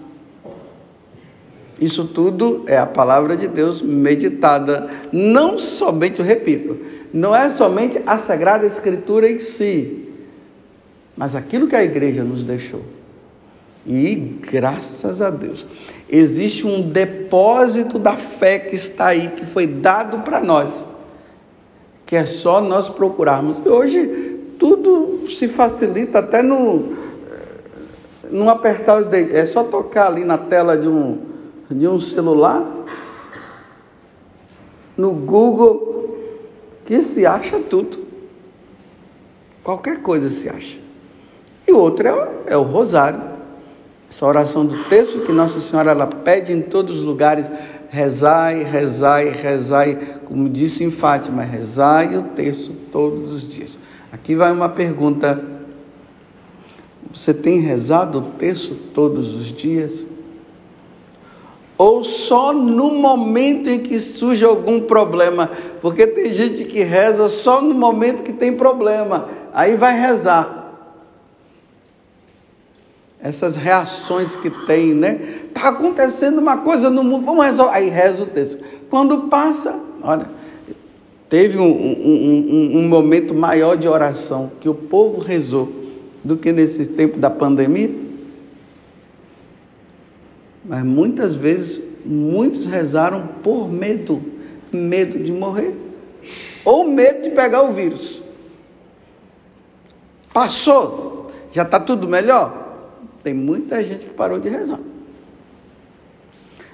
Isso 1.81 2.05
tudo 2.05 2.63
é 2.67 2.77
a 2.77 2.85
palavra 2.85 3.35
de 3.35 3.47
Deus 3.47 3.81
meditada, 3.81 4.89
não 5.11 5.59
somente, 5.59 6.19
eu 6.19 6.25
repito, 6.25 6.92
não 7.13 7.35
é 7.35 7.49
somente 7.51 8.01
a 8.07 8.17
Sagrada 8.17 8.65
Escritura 8.65 9.29
em 9.29 9.39
si, 9.39 10.09
mas 11.15 11.35
aquilo 11.35 11.67
que 11.67 11.75
a 11.75 11.83
igreja 11.83 12.23
nos 12.23 12.43
deixou. 12.43 12.81
E 13.85 14.15
graças 14.15 15.21
a 15.21 15.29
Deus, 15.29 15.65
existe 16.09 16.65
um 16.65 16.81
depósito 16.89 17.99
da 17.99 18.13
fé 18.13 18.57
que 18.57 18.75
está 18.75 19.07
aí, 19.07 19.27
que 19.29 19.45
foi 19.45 19.67
dado 19.67 20.19
para 20.19 20.39
nós, 20.39 20.71
que 22.05 22.15
é 22.15 22.25
só 22.25 22.59
nós 22.59 22.89
procurarmos. 22.89 23.61
E 23.63 23.69
hoje 23.69 24.39
tudo 24.57 25.27
se 25.27 25.47
facilita 25.47 26.19
até 26.19 26.41
no 26.41 27.03
não 28.31 28.49
apertar 28.49 28.99
os 28.99 29.07
dedos, 29.07 29.35
é 29.35 29.45
só 29.45 29.63
tocar 29.63 30.07
ali 30.07 30.25
na 30.25 30.39
tela 30.39 30.75
de 30.75 30.87
um, 30.87 31.19
de 31.69 31.87
um 31.87 32.01
celular, 32.01 32.65
no 34.97 35.13
Google, 35.13 35.92
que 36.85 37.01
se 37.01 37.25
acha 37.25 37.59
tudo. 37.59 37.99
Qualquer 39.63 40.01
coisa 40.01 40.29
se 40.29 40.49
acha. 40.49 40.77
E 41.67 41.71
o 41.71 41.77
outro 41.77 42.07
é, 42.07 42.29
é 42.47 42.57
o 42.57 42.63
rosário. 42.63 43.21
Essa 44.09 44.25
oração 44.25 44.65
do 44.65 44.83
texto 44.85 45.21
que 45.21 45.31
Nossa 45.31 45.59
Senhora 45.61 45.91
ela 45.91 46.07
pede 46.07 46.51
em 46.51 46.61
todos 46.61 46.97
os 46.99 47.03
lugares, 47.03 47.45
rezai, 47.89 48.63
rezai, 48.63 49.29
rezai, 49.29 50.19
como 50.25 50.49
disse 50.49 50.83
em 50.83 50.91
Fátima, 50.91 51.41
rezai 51.41 52.17
o 52.17 52.23
texto 52.35 52.73
todos 52.91 53.31
os 53.31 53.51
dias. 53.51 53.79
Aqui 54.11 54.35
vai 54.35 54.51
uma 54.51 54.69
pergunta 54.69 55.53
você 57.13 57.31
tem 57.31 57.59
rezado 57.59 58.17
o 58.17 58.21
texto 58.39 58.75
todos 58.91 59.35
os 59.35 59.45
dias? 59.45 60.03
Ou 61.77 62.03
só 62.03 62.53
no 62.53 62.93
momento 62.93 63.69
em 63.69 63.79
que 63.79 63.99
surge 63.99 64.45
algum 64.45 64.81
problema? 64.81 65.51
Porque 65.81 66.05
tem 66.05 66.31
gente 66.31 66.65
que 66.65 66.83
reza 66.83 67.29
só 67.29 67.61
no 67.61 67.73
momento 67.73 68.23
que 68.23 68.31
tem 68.31 68.53
problema, 68.53 69.27
aí 69.53 69.75
vai 69.75 69.99
rezar. 69.99 70.61
Essas 73.19 73.55
reações 73.55 74.35
que 74.35 74.49
tem, 74.49 74.93
né? 74.93 75.19
Está 75.47 75.69
acontecendo 75.69 76.39
uma 76.39 76.57
coisa 76.57 76.89
no 76.89 77.03
mundo, 77.03 77.25
vamos 77.25 77.45
resolver. 77.45 77.73
Aí 77.73 77.89
reza 77.89 78.23
o 78.23 78.27
texto. 78.27 78.63
Quando 78.89 79.29
passa, 79.29 79.79
olha, 80.03 80.29
teve 81.29 81.57
um, 81.57 81.71
um, 81.71 82.73
um, 82.75 82.79
um 82.79 82.87
momento 82.87 83.33
maior 83.33 83.77
de 83.77 83.87
oração 83.87 84.51
que 84.59 84.69
o 84.69 84.73
povo 84.75 85.21
rezou 85.21 85.71
do 86.23 86.37
que 86.37 86.51
nesse 86.51 86.85
tempo 86.85 87.17
da 87.17 87.29
pandemia. 87.29 88.02
Mas 90.65 90.83
muitas 90.83 91.35
vezes, 91.35 91.81
muitos 92.05 92.67
rezaram 92.67 93.27
por 93.43 93.69
medo 93.69 94.33
medo 94.73 95.19
de 95.19 95.31
morrer 95.31 95.75
ou 96.65 96.85
medo 96.85 97.21
de 97.21 97.29
pegar 97.29 97.61
o 97.63 97.71
vírus. 97.71 98.21
Passou, 100.33 101.31
já 101.51 101.61
está 101.61 101.79
tudo 101.79 102.07
melhor? 102.07 102.61
Tem 103.23 103.33
muita 103.33 103.83
gente 103.83 104.05
que 104.05 104.13
parou 104.13 104.39
de 104.39 104.49
rezar. 104.49 104.79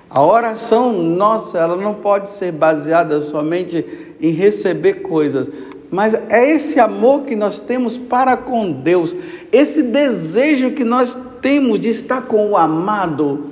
A 0.09 0.23
oração 0.23 0.91
nossa, 0.93 1.59
ela 1.59 1.75
não 1.75 1.93
pode 1.93 2.29
ser 2.29 2.51
baseada 2.51 3.21
somente 3.21 4.15
em 4.19 4.31
receber 4.31 5.01
coisas, 5.01 5.47
mas 5.91 6.13
é 6.13 6.49
esse 6.51 6.79
amor 6.79 7.23
que 7.23 7.35
nós 7.35 7.59
temos 7.59 7.97
para 7.97 8.37
com 8.37 8.71
Deus, 8.71 9.15
esse 9.51 9.83
desejo 9.83 10.71
que 10.71 10.83
nós 10.83 11.15
temos 11.41 11.79
de 11.79 11.89
estar 11.89 12.23
com 12.23 12.49
o 12.49 12.57
amado. 12.57 13.48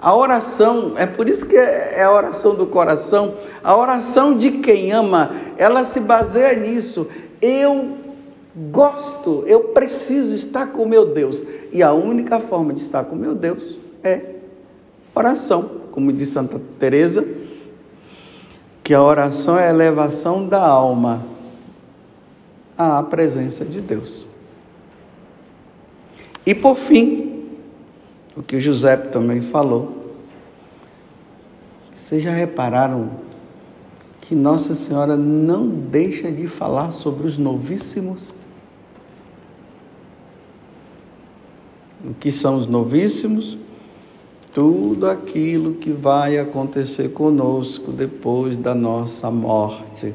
A 0.00 0.14
oração, 0.16 0.94
é 0.96 1.06
por 1.06 1.28
isso 1.28 1.44
que 1.44 1.56
é 1.56 2.02
a 2.02 2.10
oração 2.10 2.54
do 2.54 2.66
coração, 2.66 3.34
a 3.62 3.76
oração 3.76 4.36
de 4.36 4.52
quem 4.52 4.92
ama, 4.92 5.32
ela 5.58 5.84
se 5.84 6.00
baseia 6.00 6.54
nisso. 6.54 7.06
Eu 7.40 7.98
gosto, 8.70 9.44
eu 9.46 9.60
preciso 9.60 10.34
estar 10.34 10.68
com 10.68 10.86
meu 10.86 11.06
Deus. 11.12 11.42
E 11.70 11.82
a 11.82 11.92
única 11.92 12.40
forma 12.40 12.72
de 12.72 12.80
estar 12.80 13.04
com 13.04 13.14
meu 13.14 13.34
Deus 13.34 13.76
é 14.02 14.36
oração, 15.14 15.70
como 15.92 16.12
diz 16.12 16.30
Santa 16.30 16.60
Teresa, 16.78 17.26
que 18.82 18.94
a 18.94 19.02
oração 19.02 19.58
é 19.58 19.66
a 19.66 19.70
elevação 19.70 20.48
da 20.48 20.66
alma 20.66 21.24
à 22.76 23.02
presença 23.02 23.66
de 23.66 23.80
Deus. 23.80 24.26
E 26.46 26.54
por 26.54 26.76
fim, 26.76 27.29
o 28.36 28.42
que 28.42 28.56
o 28.56 28.60
José 28.60 28.96
também 28.96 29.40
falou, 29.40 30.14
vocês 32.10 32.22
já 32.22 32.32
repararam 32.32 33.10
que 34.20 34.34
Nossa 34.34 34.74
Senhora 34.74 35.16
não 35.16 35.68
deixa 35.68 36.30
de 36.30 36.46
falar 36.46 36.92
sobre 36.92 37.26
os 37.26 37.36
novíssimos? 37.38 38.34
O 42.04 42.14
que 42.14 42.30
são 42.30 42.56
os 42.56 42.66
novíssimos? 42.66 43.58
Tudo 44.52 45.08
aquilo 45.08 45.74
que 45.74 45.92
vai 45.92 46.38
acontecer 46.38 47.10
conosco 47.10 47.92
depois 47.92 48.56
da 48.56 48.74
nossa 48.74 49.30
morte. 49.30 50.14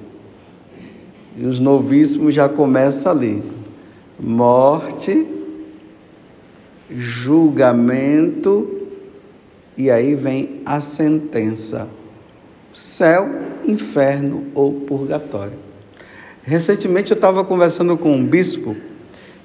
E 1.37 1.45
os 1.45 1.59
novíssimos 1.59 2.33
já 2.33 2.49
começam 2.49 3.11
ali. 3.11 3.43
Morte, 4.19 5.34
julgamento, 6.89 8.87
e 9.77 9.89
aí 9.89 10.15
vem 10.15 10.61
a 10.65 10.81
sentença: 10.81 11.87
céu, 12.73 13.29
inferno 13.65 14.45
ou 14.53 14.73
purgatório. 14.81 15.65
Recentemente 16.43 17.11
eu 17.11 17.15
estava 17.15 17.43
conversando 17.43 17.97
com 17.97 18.11
um 18.11 18.23
bispo 18.23 18.75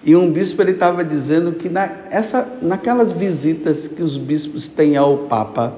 e 0.05 0.16
um 0.16 0.31
bispo 0.31 0.62
ele 0.62 0.72
estava 0.72 1.05
dizendo 1.05 1.53
que 1.53 1.68
na, 1.68 1.90
essa, 2.11 2.46
naquelas 2.62 3.12
visitas 3.12 3.87
que 3.87 4.03
os 4.03 4.16
bispos 4.16 4.66
têm 4.66 4.96
ao 4.96 5.18
Papa, 5.18 5.74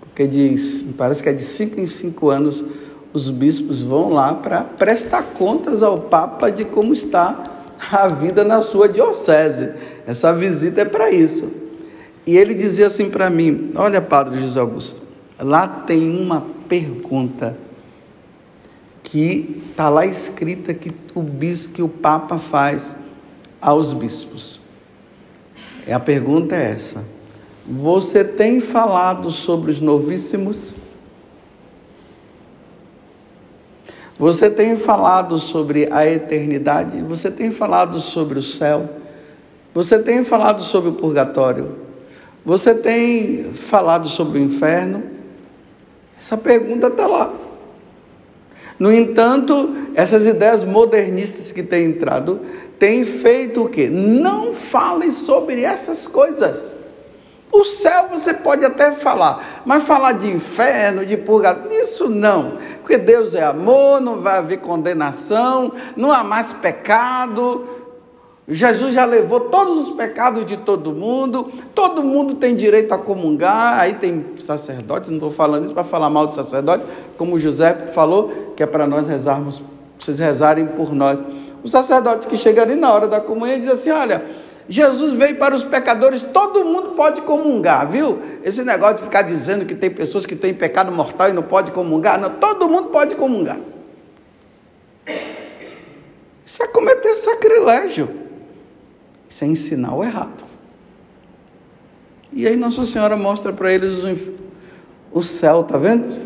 porque 0.00 0.26
diz, 0.26 0.84
parece 0.96 1.22
que 1.22 1.28
é 1.28 1.32
de 1.32 1.42
cinco 1.42 1.80
em 1.80 1.86
cinco 1.86 2.30
anos, 2.30 2.64
os 3.12 3.30
bispos 3.30 3.82
vão 3.82 4.10
lá 4.10 4.34
para 4.34 4.62
prestar 4.62 5.22
contas 5.22 5.82
ao 5.82 5.98
Papa 5.98 6.50
de 6.50 6.64
como 6.64 6.92
está 6.92 7.42
a 7.78 8.08
vida 8.08 8.44
na 8.44 8.62
sua 8.62 8.88
diocese. 8.88 9.72
Essa 10.06 10.32
visita 10.32 10.82
é 10.82 10.84
para 10.84 11.10
isso. 11.10 11.50
E 12.26 12.36
ele 12.36 12.54
dizia 12.54 12.86
assim 12.86 13.10
para 13.10 13.28
mim: 13.30 13.72
Olha, 13.74 14.00
Padre 14.00 14.40
José 14.40 14.60
Augusto, 14.60 15.02
lá 15.38 15.66
tem 15.66 16.18
uma 16.18 16.46
pergunta 16.68 17.56
que 19.02 19.62
está 19.70 19.88
lá 19.88 20.06
escrita 20.06 20.72
que 20.72 20.90
o 21.14 21.22
bispo, 21.22 21.74
que 21.74 21.82
o 21.82 21.88
Papa 21.88 22.38
faz 22.38 22.96
aos 23.60 23.92
bispos. 23.92 24.60
E 25.86 25.92
a 25.92 26.00
pergunta 26.00 26.54
é 26.54 26.70
essa: 26.72 27.04
Você 27.66 28.24
tem 28.24 28.60
falado 28.60 29.30
sobre 29.30 29.70
os 29.70 29.80
novíssimos? 29.80 30.74
Você 34.18 34.48
tem 34.48 34.76
falado 34.76 35.38
sobre 35.38 35.88
a 35.90 36.06
eternidade? 36.06 37.02
Você 37.02 37.30
tem 37.30 37.50
falado 37.50 37.98
sobre 37.98 38.38
o 38.38 38.42
céu? 38.42 38.88
Você 39.74 39.98
tem 39.98 40.24
falado 40.24 40.62
sobre 40.62 40.90
o 40.90 40.92
purgatório? 40.92 41.78
Você 42.44 42.74
tem 42.74 43.52
falado 43.54 44.08
sobre 44.08 44.38
o 44.38 44.42
inferno? 44.42 45.02
Essa 46.16 46.36
pergunta 46.36 46.86
está 46.86 47.06
lá. 47.08 47.32
No 48.78 48.92
entanto, 48.92 49.74
essas 49.94 50.24
ideias 50.24 50.62
modernistas 50.62 51.50
que 51.50 51.62
têm 51.62 51.86
entrado 51.86 52.40
têm 52.78 53.04
feito 53.04 53.62
o 53.62 53.68
quê? 53.68 53.88
Não 53.90 54.54
falem 54.54 55.10
sobre 55.10 55.62
essas 55.62 56.06
coisas. 56.06 56.76
O 57.50 57.64
céu 57.64 58.08
você 58.10 58.34
pode 58.34 58.64
até 58.64 58.92
falar, 58.92 59.62
mas 59.64 59.84
falar 59.84 60.12
de 60.12 60.28
inferno, 60.28 61.06
de 61.06 61.16
purgatório, 61.16 61.72
isso 61.72 62.08
não. 62.08 62.58
Porque 62.80 62.98
Deus 62.98 63.34
é 63.34 63.44
amor, 63.44 64.00
não 64.00 64.20
vai 64.20 64.38
haver 64.38 64.58
condenação, 64.58 65.72
não 65.96 66.10
há 66.10 66.24
mais 66.24 66.52
pecado, 66.52 67.64
Jesus 68.46 68.92
já 68.92 69.06
levou 69.06 69.40
todos 69.40 69.88
os 69.88 69.94
pecados 69.94 70.44
de 70.44 70.58
todo 70.58 70.92
mundo, 70.92 71.50
todo 71.74 72.02
mundo 72.02 72.34
tem 72.34 72.54
direito 72.54 72.92
a 72.92 72.98
comungar. 72.98 73.80
Aí 73.80 73.94
tem 73.94 74.24
sacerdotes, 74.36 75.08
não 75.08 75.16
estou 75.16 75.30
falando 75.30 75.64
isso 75.64 75.72
para 75.72 75.84
falar 75.84 76.10
mal 76.10 76.26
do 76.26 76.34
sacerdote, 76.34 76.84
como 77.16 77.38
José 77.38 77.72
falou, 77.94 78.52
que 78.54 78.62
é 78.62 78.66
para 78.66 78.86
nós 78.86 79.08
rezarmos, 79.08 79.62
vocês 79.98 80.18
rezarem 80.18 80.66
por 80.66 80.92
nós. 80.92 81.18
O 81.62 81.68
sacerdote 81.68 82.26
que 82.26 82.36
chega 82.36 82.60
ali 82.60 82.74
na 82.74 82.92
hora 82.92 83.08
da 83.08 83.18
comunhão 83.18 83.58
diz 83.58 83.70
assim: 83.70 83.90
Olha, 83.90 84.22
Jesus 84.68 85.14
veio 85.14 85.36
para 85.36 85.56
os 85.56 85.64
pecadores, 85.64 86.20
todo 86.22 86.62
mundo 86.66 86.90
pode 86.90 87.22
comungar, 87.22 87.88
viu? 87.88 88.18
Esse 88.42 88.62
negócio 88.62 88.96
de 88.96 89.04
ficar 89.04 89.22
dizendo 89.22 89.64
que 89.64 89.74
tem 89.74 89.90
pessoas 89.90 90.26
que 90.26 90.36
têm 90.36 90.52
pecado 90.52 90.92
mortal 90.92 91.30
e 91.30 91.32
não 91.32 91.42
pode 91.42 91.70
comungar, 91.70 92.20
não, 92.20 92.28
todo 92.28 92.68
mundo 92.68 92.88
pode 92.88 93.14
comungar. 93.14 93.58
Isso 96.46 96.62
é 96.62 96.66
cometer 96.66 97.16
sacrilégio. 97.16 98.24
Isso 99.34 99.42
é 99.42 99.48
ensinar 99.48 99.92
o 99.96 100.04
errado. 100.04 100.44
E 102.32 102.46
aí 102.46 102.54
Nossa 102.54 102.84
Senhora 102.84 103.16
mostra 103.16 103.52
para 103.52 103.74
eles 103.74 103.98
o, 105.12 105.22
céu, 105.24 105.64
tá 105.64 105.76
vendo? 105.76 106.24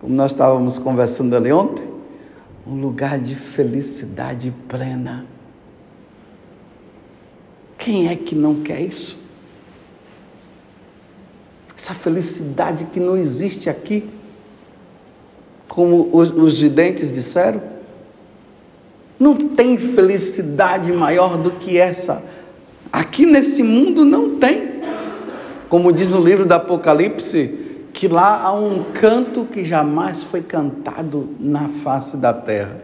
Como 0.00 0.14
nós 0.14 0.30
estávamos 0.30 0.78
conversando 0.78 1.34
ali 1.34 1.52
ontem. 1.52 1.84
um 2.64 2.80
lugar 2.80 3.18
de 3.18 3.34
felicidade 3.34 4.54
plena. 4.68 5.26
Quem 7.76 8.06
é 8.06 8.14
que 8.14 8.36
não 8.36 8.62
quer 8.62 8.80
isso? 8.80 9.20
Essa 11.76 11.94
felicidade 11.94 12.84
que 12.92 13.00
não 13.00 13.16
existe 13.16 13.68
aqui, 13.68 14.08
como 15.66 16.08
os, 16.12 16.30
os 16.30 16.60
videntes 16.60 17.10
disseram. 17.10 17.71
Não 19.22 19.36
tem 19.36 19.78
felicidade 19.78 20.92
maior 20.92 21.38
do 21.38 21.52
que 21.52 21.78
essa. 21.78 22.24
Aqui 22.92 23.24
nesse 23.24 23.62
mundo 23.62 24.04
não 24.04 24.36
tem. 24.36 24.80
Como 25.68 25.92
diz 25.92 26.10
no 26.10 26.20
livro 26.20 26.44
do 26.44 26.50
Apocalipse, 26.50 27.86
que 27.92 28.08
lá 28.08 28.42
há 28.42 28.52
um 28.52 28.82
canto 28.92 29.44
que 29.44 29.62
jamais 29.62 30.24
foi 30.24 30.42
cantado 30.42 31.28
na 31.38 31.68
face 31.68 32.16
da 32.16 32.32
terra. 32.32 32.82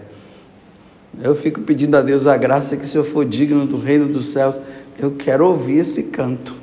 Eu 1.20 1.34
fico 1.34 1.60
pedindo 1.62 1.96
a 1.96 2.02
Deus 2.02 2.24
a 2.24 2.36
graça 2.36 2.76
que, 2.76 2.86
se 2.86 2.96
eu 2.96 3.02
for 3.02 3.24
digno 3.24 3.66
do 3.66 3.76
reino 3.76 4.06
dos 4.06 4.26
céus, 4.26 4.54
eu 4.96 5.16
quero 5.18 5.44
ouvir 5.44 5.78
esse 5.78 6.04
canto. 6.04 6.54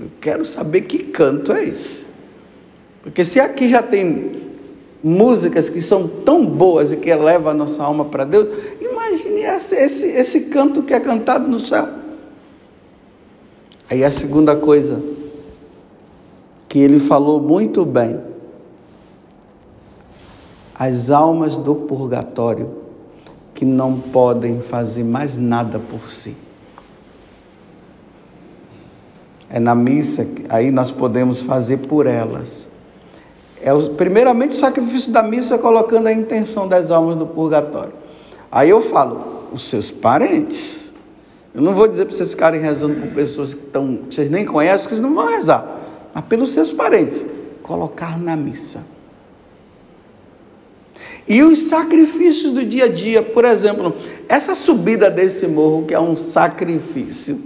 Eu 0.00 0.06
quero 0.22 0.46
saber 0.46 0.80
que 0.82 0.98
canto 1.00 1.52
é 1.52 1.64
esse. 1.64 2.06
Porque 3.02 3.26
se 3.26 3.38
aqui 3.38 3.68
já 3.68 3.82
tem 3.82 4.40
músicas 5.04 5.68
que 5.68 5.82
são 5.82 6.08
tão 6.08 6.46
boas 6.46 6.92
e 6.92 6.96
que 6.96 7.10
elevam 7.10 7.50
a 7.50 7.54
nossa 7.54 7.82
alma 7.82 8.06
para 8.06 8.24
Deus, 8.24 8.48
esse, 9.62 9.76
esse, 9.76 10.06
esse 10.06 10.40
canto 10.42 10.82
que 10.82 10.92
é 10.92 11.00
cantado 11.00 11.48
no 11.48 11.60
céu. 11.60 11.88
Aí 13.88 14.04
a 14.04 14.10
segunda 14.10 14.56
coisa 14.56 15.00
que 16.68 16.78
ele 16.78 16.98
falou 16.98 17.40
muito 17.40 17.84
bem. 17.84 18.20
As 20.74 21.10
almas 21.10 21.56
do 21.56 21.74
purgatório 21.74 22.82
que 23.54 23.64
não 23.64 24.00
podem 24.00 24.60
fazer 24.60 25.04
mais 25.04 25.36
nada 25.36 25.78
por 25.78 26.10
si. 26.10 26.34
É 29.48 29.60
na 29.60 29.74
missa, 29.74 30.26
aí 30.48 30.70
nós 30.70 30.90
podemos 30.90 31.40
fazer 31.40 31.76
por 31.76 32.06
elas. 32.06 32.70
É 33.60 33.72
o, 33.72 33.90
primeiramente 33.90 34.52
o 34.52 34.58
sacrifício 34.58 35.12
da 35.12 35.22
missa 35.22 35.58
colocando 35.58 36.06
a 36.06 36.12
intenção 36.12 36.66
das 36.66 36.90
almas 36.90 37.16
do 37.16 37.26
purgatório. 37.26 37.92
Aí 38.50 38.70
eu 38.70 38.80
falo, 38.80 39.41
os 39.52 39.68
seus 39.68 39.90
parentes. 39.90 40.90
Eu 41.54 41.60
não 41.60 41.74
vou 41.74 41.86
dizer 41.86 42.06
para 42.06 42.14
vocês 42.14 42.30
ficarem 42.30 42.60
rezando 42.60 42.94
por 42.94 43.10
pessoas 43.10 43.52
que, 43.52 43.64
estão, 43.64 43.96
que 44.08 44.14
vocês 44.14 44.30
nem 44.30 44.44
conhecem, 44.44 44.82
que 44.82 44.88
vocês 44.88 45.00
não 45.00 45.14
vão 45.14 45.26
rezar 45.26 45.82
mas 46.14 46.24
pelos 46.26 46.52
seus 46.52 46.70
parentes, 46.70 47.24
colocar 47.62 48.18
na 48.18 48.36
missa. 48.36 48.84
E 51.26 51.42
os 51.42 51.64
sacrifícios 51.64 52.52
do 52.52 52.64
dia 52.64 52.84
a 52.84 52.88
dia, 52.88 53.22
por 53.22 53.44
exemplo, 53.44 53.94
essa 54.28 54.54
subida 54.54 55.10
desse 55.10 55.46
morro, 55.46 55.86
que 55.86 55.94
é 55.94 56.00
um 56.00 56.16
sacrifício, 56.16 57.40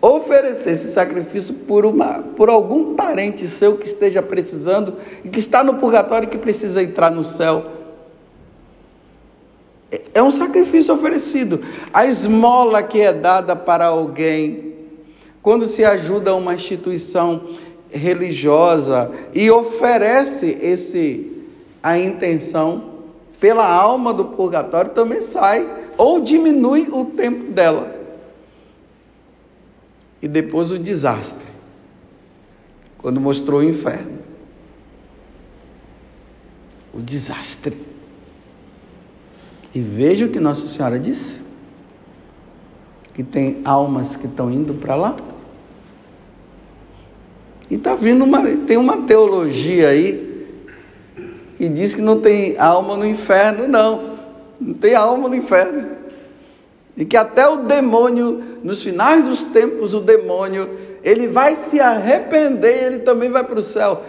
oferecer 0.00 0.72
esse 0.72 0.90
sacrifício 0.90 1.54
por, 1.54 1.86
uma, 1.86 2.18
por 2.18 2.50
algum 2.50 2.94
parente 2.94 3.48
seu 3.48 3.76
que 3.76 3.86
esteja 3.86 4.20
precisando 4.20 4.94
e 5.24 5.28
que 5.30 5.38
está 5.38 5.64
no 5.64 5.74
purgatório 5.74 6.26
e 6.26 6.30
que 6.30 6.38
precisa 6.38 6.82
entrar 6.82 7.10
no 7.10 7.24
céu. 7.24 7.64
É 10.12 10.22
um 10.22 10.30
sacrifício 10.30 10.94
oferecido. 10.94 11.60
A 11.92 12.06
esmola 12.06 12.82
que 12.82 13.00
é 13.00 13.12
dada 13.12 13.54
para 13.54 13.86
alguém, 13.86 14.74
quando 15.42 15.66
se 15.66 15.84
ajuda 15.84 16.34
uma 16.34 16.54
instituição 16.54 17.48
religiosa 17.90 19.10
e 19.32 19.50
oferece 19.50 20.58
esse 20.60 21.32
a 21.82 21.98
intenção 21.98 22.94
pela 23.38 23.70
alma 23.70 24.14
do 24.14 24.24
purgatório 24.24 24.92
também 24.92 25.20
sai 25.20 25.68
ou 25.98 26.20
diminui 26.20 26.88
o 26.90 27.04
tempo 27.04 27.52
dela. 27.52 27.94
E 30.22 30.26
depois 30.26 30.70
o 30.70 30.78
desastre, 30.78 31.46
quando 32.96 33.20
mostrou 33.20 33.60
o 33.60 33.64
inferno. 33.64 34.18
O 36.94 37.00
desastre. 37.02 37.93
E 39.74 39.80
veja 39.80 40.26
o 40.26 40.28
que 40.28 40.38
Nossa 40.38 40.66
Senhora 40.66 40.98
disse: 40.98 41.40
que 43.12 43.22
tem 43.22 43.60
almas 43.64 44.16
que 44.16 44.26
estão 44.26 44.50
indo 44.50 44.74
para 44.74 44.94
lá 44.94 45.16
e 47.70 47.76
está 47.76 47.94
vindo 47.94 48.24
uma, 48.24 48.42
tem 48.66 48.76
uma 48.76 49.02
teologia 49.02 49.88
aí 49.88 50.32
que 51.56 51.68
diz 51.68 51.94
que 51.94 52.00
não 52.00 52.20
tem 52.20 52.58
alma 52.58 52.96
no 52.96 53.06
inferno, 53.06 53.66
não. 53.66 54.14
Não 54.60 54.74
tem 54.74 54.94
alma 54.94 55.28
no 55.28 55.34
inferno. 55.34 55.90
E 56.96 57.04
que 57.04 57.16
até 57.16 57.48
o 57.48 57.58
demônio, 57.58 58.42
nos 58.62 58.82
finais 58.82 59.24
dos 59.24 59.42
tempos, 59.44 59.94
o 59.94 60.00
demônio, 60.00 60.70
ele 61.02 61.26
vai 61.26 61.56
se 61.56 61.80
arrepender 61.80 62.84
ele 62.84 62.98
também 63.00 63.30
vai 63.30 63.42
para 63.42 63.58
o 63.58 63.62
céu. 63.62 64.02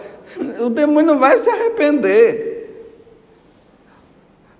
O 0.60 0.68
demônio 0.68 1.14
não 1.14 1.18
vai 1.18 1.38
se 1.38 1.48
arrepender. 1.48 2.55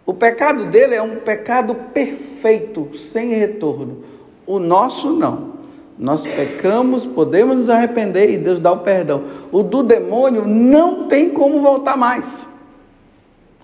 O 0.06 0.14
pecado 0.14 0.66
dele 0.66 0.94
é 0.94 1.02
um 1.02 1.16
pecado 1.16 1.74
perfeito, 1.74 2.96
sem 2.96 3.30
retorno. 3.30 4.04
O 4.46 4.60
nosso 4.60 5.10
não. 5.10 5.56
Nós 5.98 6.24
pecamos, 6.24 7.04
podemos 7.04 7.56
nos 7.56 7.68
arrepender 7.68 8.30
e 8.30 8.38
Deus 8.38 8.60
dá 8.60 8.70
o 8.70 8.78
perdão. 8.78 9.24
O 9.50 9.64
do 9.64 9.82
demônio 9.82 10.46
não 10.46 11.08
tem 11.08 11.30
como 11.30 11.60
voltar 11.60 11.96
mais. 11.96 12.46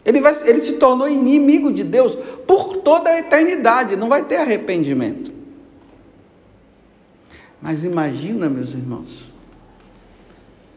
Ele, 0.05 0.21
vai, 0.21 0.35
ele 0.45 0.61
se 0.63 0.73
tornou 0.73 1.09
inimigo 1.09 1.73
de 1.73 1.85
Deus 1.85 2.17
por 2.45 2.79
toda 2.79 3.11
a 3.11 3.21
eternidade, 3.21 3.95
não 3.95 4.09
vai 4.09 4.25
ter 4.25 4.37
arrependimento. 4.37 5.31
Mas 7.61 7.85
imagina, 7.85 8.49
meus 8.49 8.73
irmãos, 8.73 9.31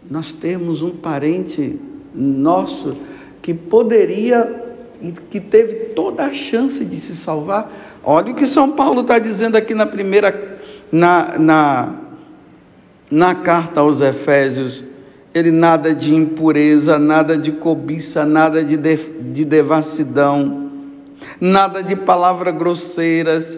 nós 0.08 0.32
temos 0.32 0.84
um 0.84 0.92
parente 0.92 1.80
nosso 2.14 2.96
que 3.42 3.54
poderia 3.54 4.65
que 5.30 5.40
teve 5.40 5.76
toda 5.94 6.26
a 6.26 6.34
chance 6.34 6.84
de 6.84 6.98
se 6.98 7.16
salvar. 7.16 7.72
Olha 8.04 8.32
o 8.32 8.36
que 8.36 8.48
São 8.48 8.72
Paulo 8.72 9.02
está 9.02 9.20
dizendo 9.20 9.56
aqui 9.56 9.74
na 9.74 9.86
primeira 9.86 10.56
na, 10.92 11.38
na, 11.38 11.96
na 13.10 13.36
carta 13.36 13.82
aos 13.82 14.02
Efésios, 14.02 14.84
ele 15.34 15.52
nada 15.52 15.94
de 15.94 16.14
impureza, 16.14 16.98
nada 16.98 17.38
de 17.38 17.52
cobiça, 17.52 18.26
nada 18.26 18.64
de, 18.64 18.78
de, 18.78 18.96
de 18.96 19.44
devassidão, 19.44 20.72
nada 21.40 21.84
de 21.84 21.96
palavras 21.96 22.56
grosseiras, 22.56 23.58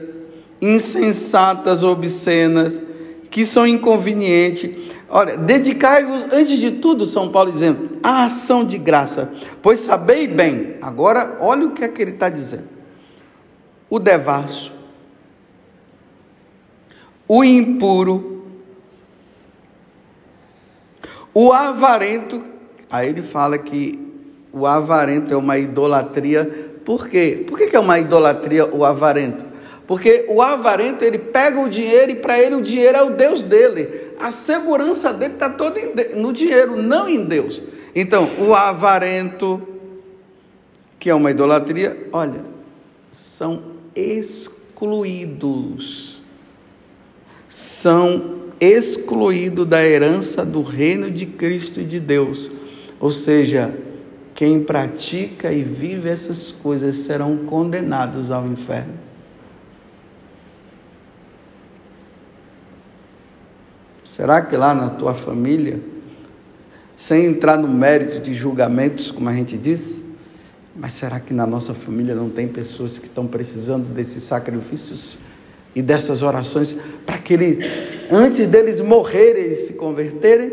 insensatas, 0.62 1.84
obscenas, 1.84 2.82
que 3.30 3.46
são 3.46 3.68
inconvenientes. 3.68 4.72
Olha, 5.10 5.38
dedicai-vos, 5.38 6.34
antes 6.34 6.60
de 6.60 6.72
tudo, 6.72 7.06
São 7.06 7.30
Paulo 7.30 7.52
dizendo, 7.52 7.87
à 8.04 8.26
ação 8.26 8.64
de 8.64 8.78
graça, 8.78 9.32
pois 9.62 9.80
sabei 9.80 10.28
bem. 10.28 10.76
Agora, 10.82 11.38
olha 11.40 11.68
o 11.68 11.72
que 11.72 11.84
é 11.84 11.88
que 11.88 12.02
ele 12.02 12.12
está 12.12 12.30
dizendo: 12.30 12.68
o 13.90 14.00
devasso, 14.00 14.72
o 17.28 17.44
impuro, 17.44 18.46
o 21.34 21.52
avarento. 21.52 22.44
Aí 22.90 23.10
ele 23.10 23.22
fala 23.22 23.58
que 23.58 24.00
o 24.52 24.66
avarento 24.66 25.34
é 25.34 25.38
uma 25.38 25.58
idolatria. 25.58 26.72
Por 26.86 27.10
quê? 27.10 27.46
Por 27.48 27.60
que 27.60 27.76
é 27.76 27.80
uma 27.80 28.00
idolatria 28.00 28.66
o 28.66 28.86
avarento? 28.86 29.46
Porque 29.86 30.26
o 30.28 30.42
avarento 30.42 31.06
ele 31.06 31.18
pega 31.18 31.60
o 31.60 31.70
dinheiro 31.70 32.12
e 32.12 32.16
para 32.16 32.38
ele 32.38 32.56
o 32.56 32.62
dinheiro 32.62 32.98
é 32.98 33.04
o 33.04 33.12
Deus 33.12 33.42
dele. 33.42 34.14
A 34.20 34.32
segurança 34.32 35.14
dele 35.14 35.36
está 35.36 35.50
toda 35.50 35.80
no 36.14 36.34
dinheiro, 36.34 36.76
não 36.76 37.08
em 37.08 37.24
Deus. 37.24 37.62
Então, 38.00 38.30
o 38.40 38.54
avarento, 38.54 39.60
que 41.00 41.10
é 41.10 41.16
uma 41.16 41.32
idolatria, 41.32 42.08
olha, 42.14 42.46
são 43.12 43.64
excluídos 43.96 44.58
são 47.48 48.52
excluídos 48.60 49.68
da 49.68 49.84
herança 49.84 50.46
do 50.46 50.62
reino 50.62 51.10
de 51.10 51.26
Cristo 51.26 51.80
e 51.80 51.86
de 51.86 52.00
Deus. 52.00 52.52
Ou 53.00 53.12
seja, 53.12 53.74
quem 54.36 54.62
pratica 54.64 55.52
e 55.52 55.64
vive 55.64 56.10
essas 56.10 56.52
coisas 56.52 56.98
serão 56.98 57.38
condenados 57.46 58.32
ao 58.32 58.46
inferno. 58.46 58.94
Será 64.12 64.42
que 64.42 64.58
lá 64.58 64.74
na 64.74 64.90
tua 64.90 65.14
família, 65.14 65.80
sem 66.98 67.26
entrar 67.26 67.58
no 67.58 67.68
mérito 67.68 68.20
de 68.20 68.34
julgamentos, 68.34 69.12
como 69.12 69.30
a 69.30 69.34
gente 69.34 69.56
diz, 69.58 70.02
mas 70.76 70.94
será 70.94 71.20
que 71.20 71.34
na 71.34 71.46
nossa 71.46 71.74
família 71.74 72.16
não 72.16 72.30
tem 72.30 72.48
pessoas 72.48 72.98
que 72.98 73.06
estão 73.06 73.28
precisando 73.28 73.94
desses 73.94 74.24
sacrifícios 74.24 75.20
e 75.76 75.82
dessas 75.82 76.24
orações 76.24 76.76
para 77.06 77.20
que 77.20 77.34
ele, 77.34 77.60
antes 78.12 78.48
deles 78.48 78.82
morrerem 78.82 79.52
e 79.52 79.56
se 79.56 79.74
converterem. 79.74 80.52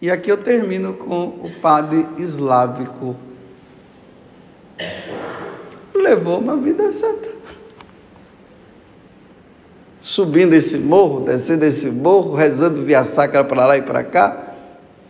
E 0.00 0.10
aqui 0.10 0.30
eu 0.30 0.36
termino 0.36 0.92
com 0.92 1.24
o 1.24 1.50
padre 1.60 2.06
eslávico. 2.18 3.16
levou 5.94 6.38
uma 6.38 6.56
vida 6.56 6.92
santa. 6.92 7.37
Subindo 10.08 10.54
esse 10.54 10.78
morro, 10.78 11.20
descendo 11.20 11.66
esse 11.66 11.90
morro, 11.90 12.34
rezando 12.34 12.82
via 12.82 13.04
sacra 13.04 13.44
para 13.44 13.66
lá 13.66 13.76
e 13.76 13.82
para 13.82 14.02
cá, 14.02 14.54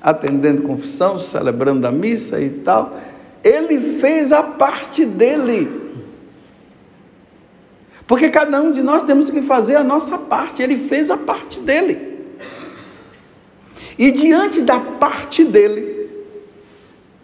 atendendo 0.02 0.62
confissão, 0.62 1.20
celebrando 1.20 1.86
a 1.86 1.92
missa 1.92 2.40
e 2.40 2.50
tal. 2.50 2.98
Ele 3.44 4.00
fez 4.00 4.32
a 4.32 4.42
parte 4.42 5.04
dele. 5.04 5.70
Porque 8.08 8.28
cada 8.28 8.60
um 8.60 8.72
de 8.72 8.82
nós 8.82 9.04
temos 9.04 9.30
que 9.30 9.40
fazer 9.40 9.76
a 9.76 9.84
nossa 9.84 10.18
parte. 10.18 10.64
Ele 10.64 10.88
fez 10.88 11.12
a 11.12 11.16
parte 11.16 11.60
dele. 11.60 12.18
E 13.96 14.10
diante 14.10 14.62
da 14.62 14.80
parte 14.80 15.44
dele, 15.44 16.10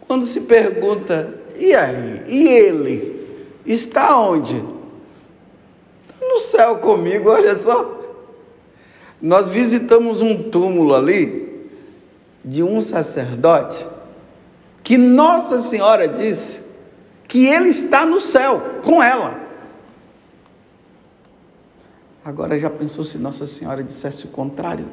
quando 0.07 0.25
se 0.27 0.43
pergunta, 0.43 1.35
e 1.57 1.75
aí? 1.75 2.23
E 2.29 2.47
ele? 2.47 3.27
Está 3.67 4.17
onde? 4.17 4.74
No 6.35 6.41
céu 6.41 6.79
comigo, 6.79 7.31
olha 7.31 7.55
só. 7.55 7.97
Nós 9.23 9.49
visitamos 9.49 10.21
um 10.21 10.51
túmulo 10.51 10.93
ali 10.93 11.71
de 12.45 12.61
um 12.61 12.83
sacerdote 12.83 13.87
que 14.83 14.99
Nossa 14.99 15.61
Senhora 15.61 16.09
disse 16.09 16.61
que 17.29 17.47
ele 17.47 17.69
está 17.69 18.05
no 18.05 18.21
céu 18.21 18.81
com 18.83 19.01
ela. 19.01 19.39
Agora 22.25 22.59
já 22.59 22.69
pensou 22.69 23.05
se 23.05 23.17
Nossa 23.17 23.47
Senhora 23.47 23.85
dissesse 23.85 24.25
o 24.25 24.29
contrário? 24.29 24.87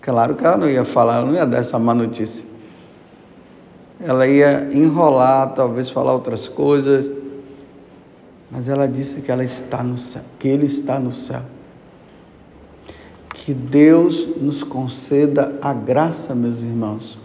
Claro 0.00 0.34
que 0.34 0.44
ela 0.44 0.56
não 0.56 0.68
ia 0.68 0.84
falar, 0.84 1.18
ela 1.18 1.26
não 1.26 1.34
ia 1.34 1.46
dar 1.46 1.58
essa 1.58 1.78
má 1.78 1.94
notícia. 1.94 2.44
Ela 4.00 4.26
ia 4.26 4.68
enrolar, 4.72 5.54
talvez 5.54 5.88
falar 5.88 6.12
outras 6.12 6.48
coisas, 6.48 7.17
mas 8.50 8.68
ela 8.68 8.86
disse 8.86 9.20
que 9.20 9.30
ela 9.30 9.44
está 9.44 9.82
no 9.82 9.98
céu, 9.98 10.22
que 10.38 10.48
ele 10.48 10.66
está 10.66 10.98
no 10.98 11.12
céu. 11.12 11.42
Que 13.34 13.54
Deus 13.54 14.26
nos 14.36 14.62
conceda 14.62 15.58
a 15.62 15.72
graça, 15.72 16.34
meus 16.34 16.62
irmãos, 16.62 17.18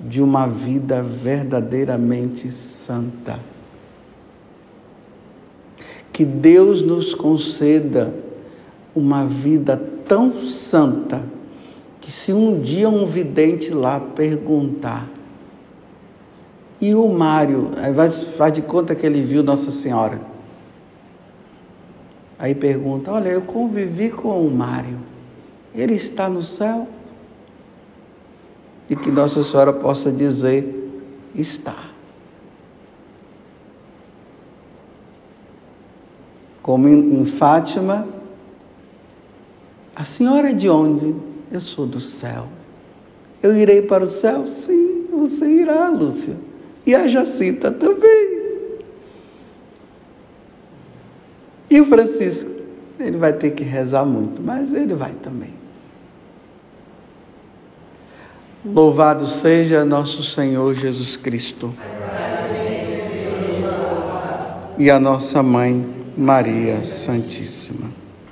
de 0.00 0.20
uma 0.20 0.46
vida 0.46 1.02
verdadeiramente 1.02 2.50
santa 2.50 3.38
que 6.18 6.24
Deus 6.24 6.82
nos 6.82 7.14
conceda 7.14 8.12
uma 8.92 9.24
vida 9.24 9.80
tão 10.04 10.40
santa 10.40 11.22
que 12.00 12.10
se 12.10 12.32
um 12.32 12.60
dia 12.60 12.88
um 12.88 13.06
vidente 13.06 13.70
lá 13.70 14.00
perguntar 14.00 15.08
e 16.80 16.92
o 16.92 17.06
Mário, 17.06 17.70
faz 18.36 18.52
de 18.52 18.62
conta 18.62 18.96
que 18.96 19.06
ele 19.06 19.22
viu 19.22 19.44
Nossa 19.44 19.70
Senhora. 19.70 20.20
Aí 22.38 22.54
pergunta: 22.54 23.10
Olha, 23.10 23.28
eu 23.28 23.42
convivi 23.42 24.10
com 24.10 24.46
o 24.46 24.50
Mário, 24.50 24.98
ele 25.74 25.94
está 25.94 26.28
no 26.28 26.42
céu? 26.42 26.88
E 28.88 28.96
que 28.96 29.10
Nossa 29.10 29.42
Senhora 29.42 29.72
possa 29.72 30.10
dizer: 30.10 30.74
Está. 31.34 31.88
como 36.68 36.86
em 36.86 37.24
Fátima, 37.24 38.06
a 39.96 40.04
senhora 40.04 40.50
é 40.50 40.52
de 40.52 40.68
onde? 40.68 41.14
Eu 41.50 41.62
sou 41.62 41.86
do 41.86 41.98
céu. 41.98 42.46
Eu 43.42 43.56
irei 43.56 43.80
para 43.80 44.04
o 44.04 44.06
céu? 44.06 44.46
Sim, 44.46 45.06
você 45.10 45.46
irá, 45.46 45.88
Lúcia. 45.88 46.36
E 46.84 46.94
a 46.94 47.08
Jacinta 47.08 47.72
também. 47.72 48.27
E 51.70 51.80
o 51.80 51.86
Francisco? 51.86 52.50
Ele 52.98 53.16
vai 53.16 53.32
ter 53.32 53.52
que 53.52 53.62
rezar 53.62 54.04
muito, 54.04 54.42
mas 54.42 54.74
ele 54.74 54.94
vai 54.94 55.12
também. 55.22 55.50
Louvado 58.64 59.26
seja 59.26 59.84
nosso 59.84 60.22
Senhor 60.22 60.74
Jesus 60.74 61.16
Cristo. 61.16 61.72
E 64.76 64.90
a 64.90 64.98
nossa 64.98 65.42
mãe. 65.42 65.98
Maria 66.18 66.84
Santíssima. 66.84 67.92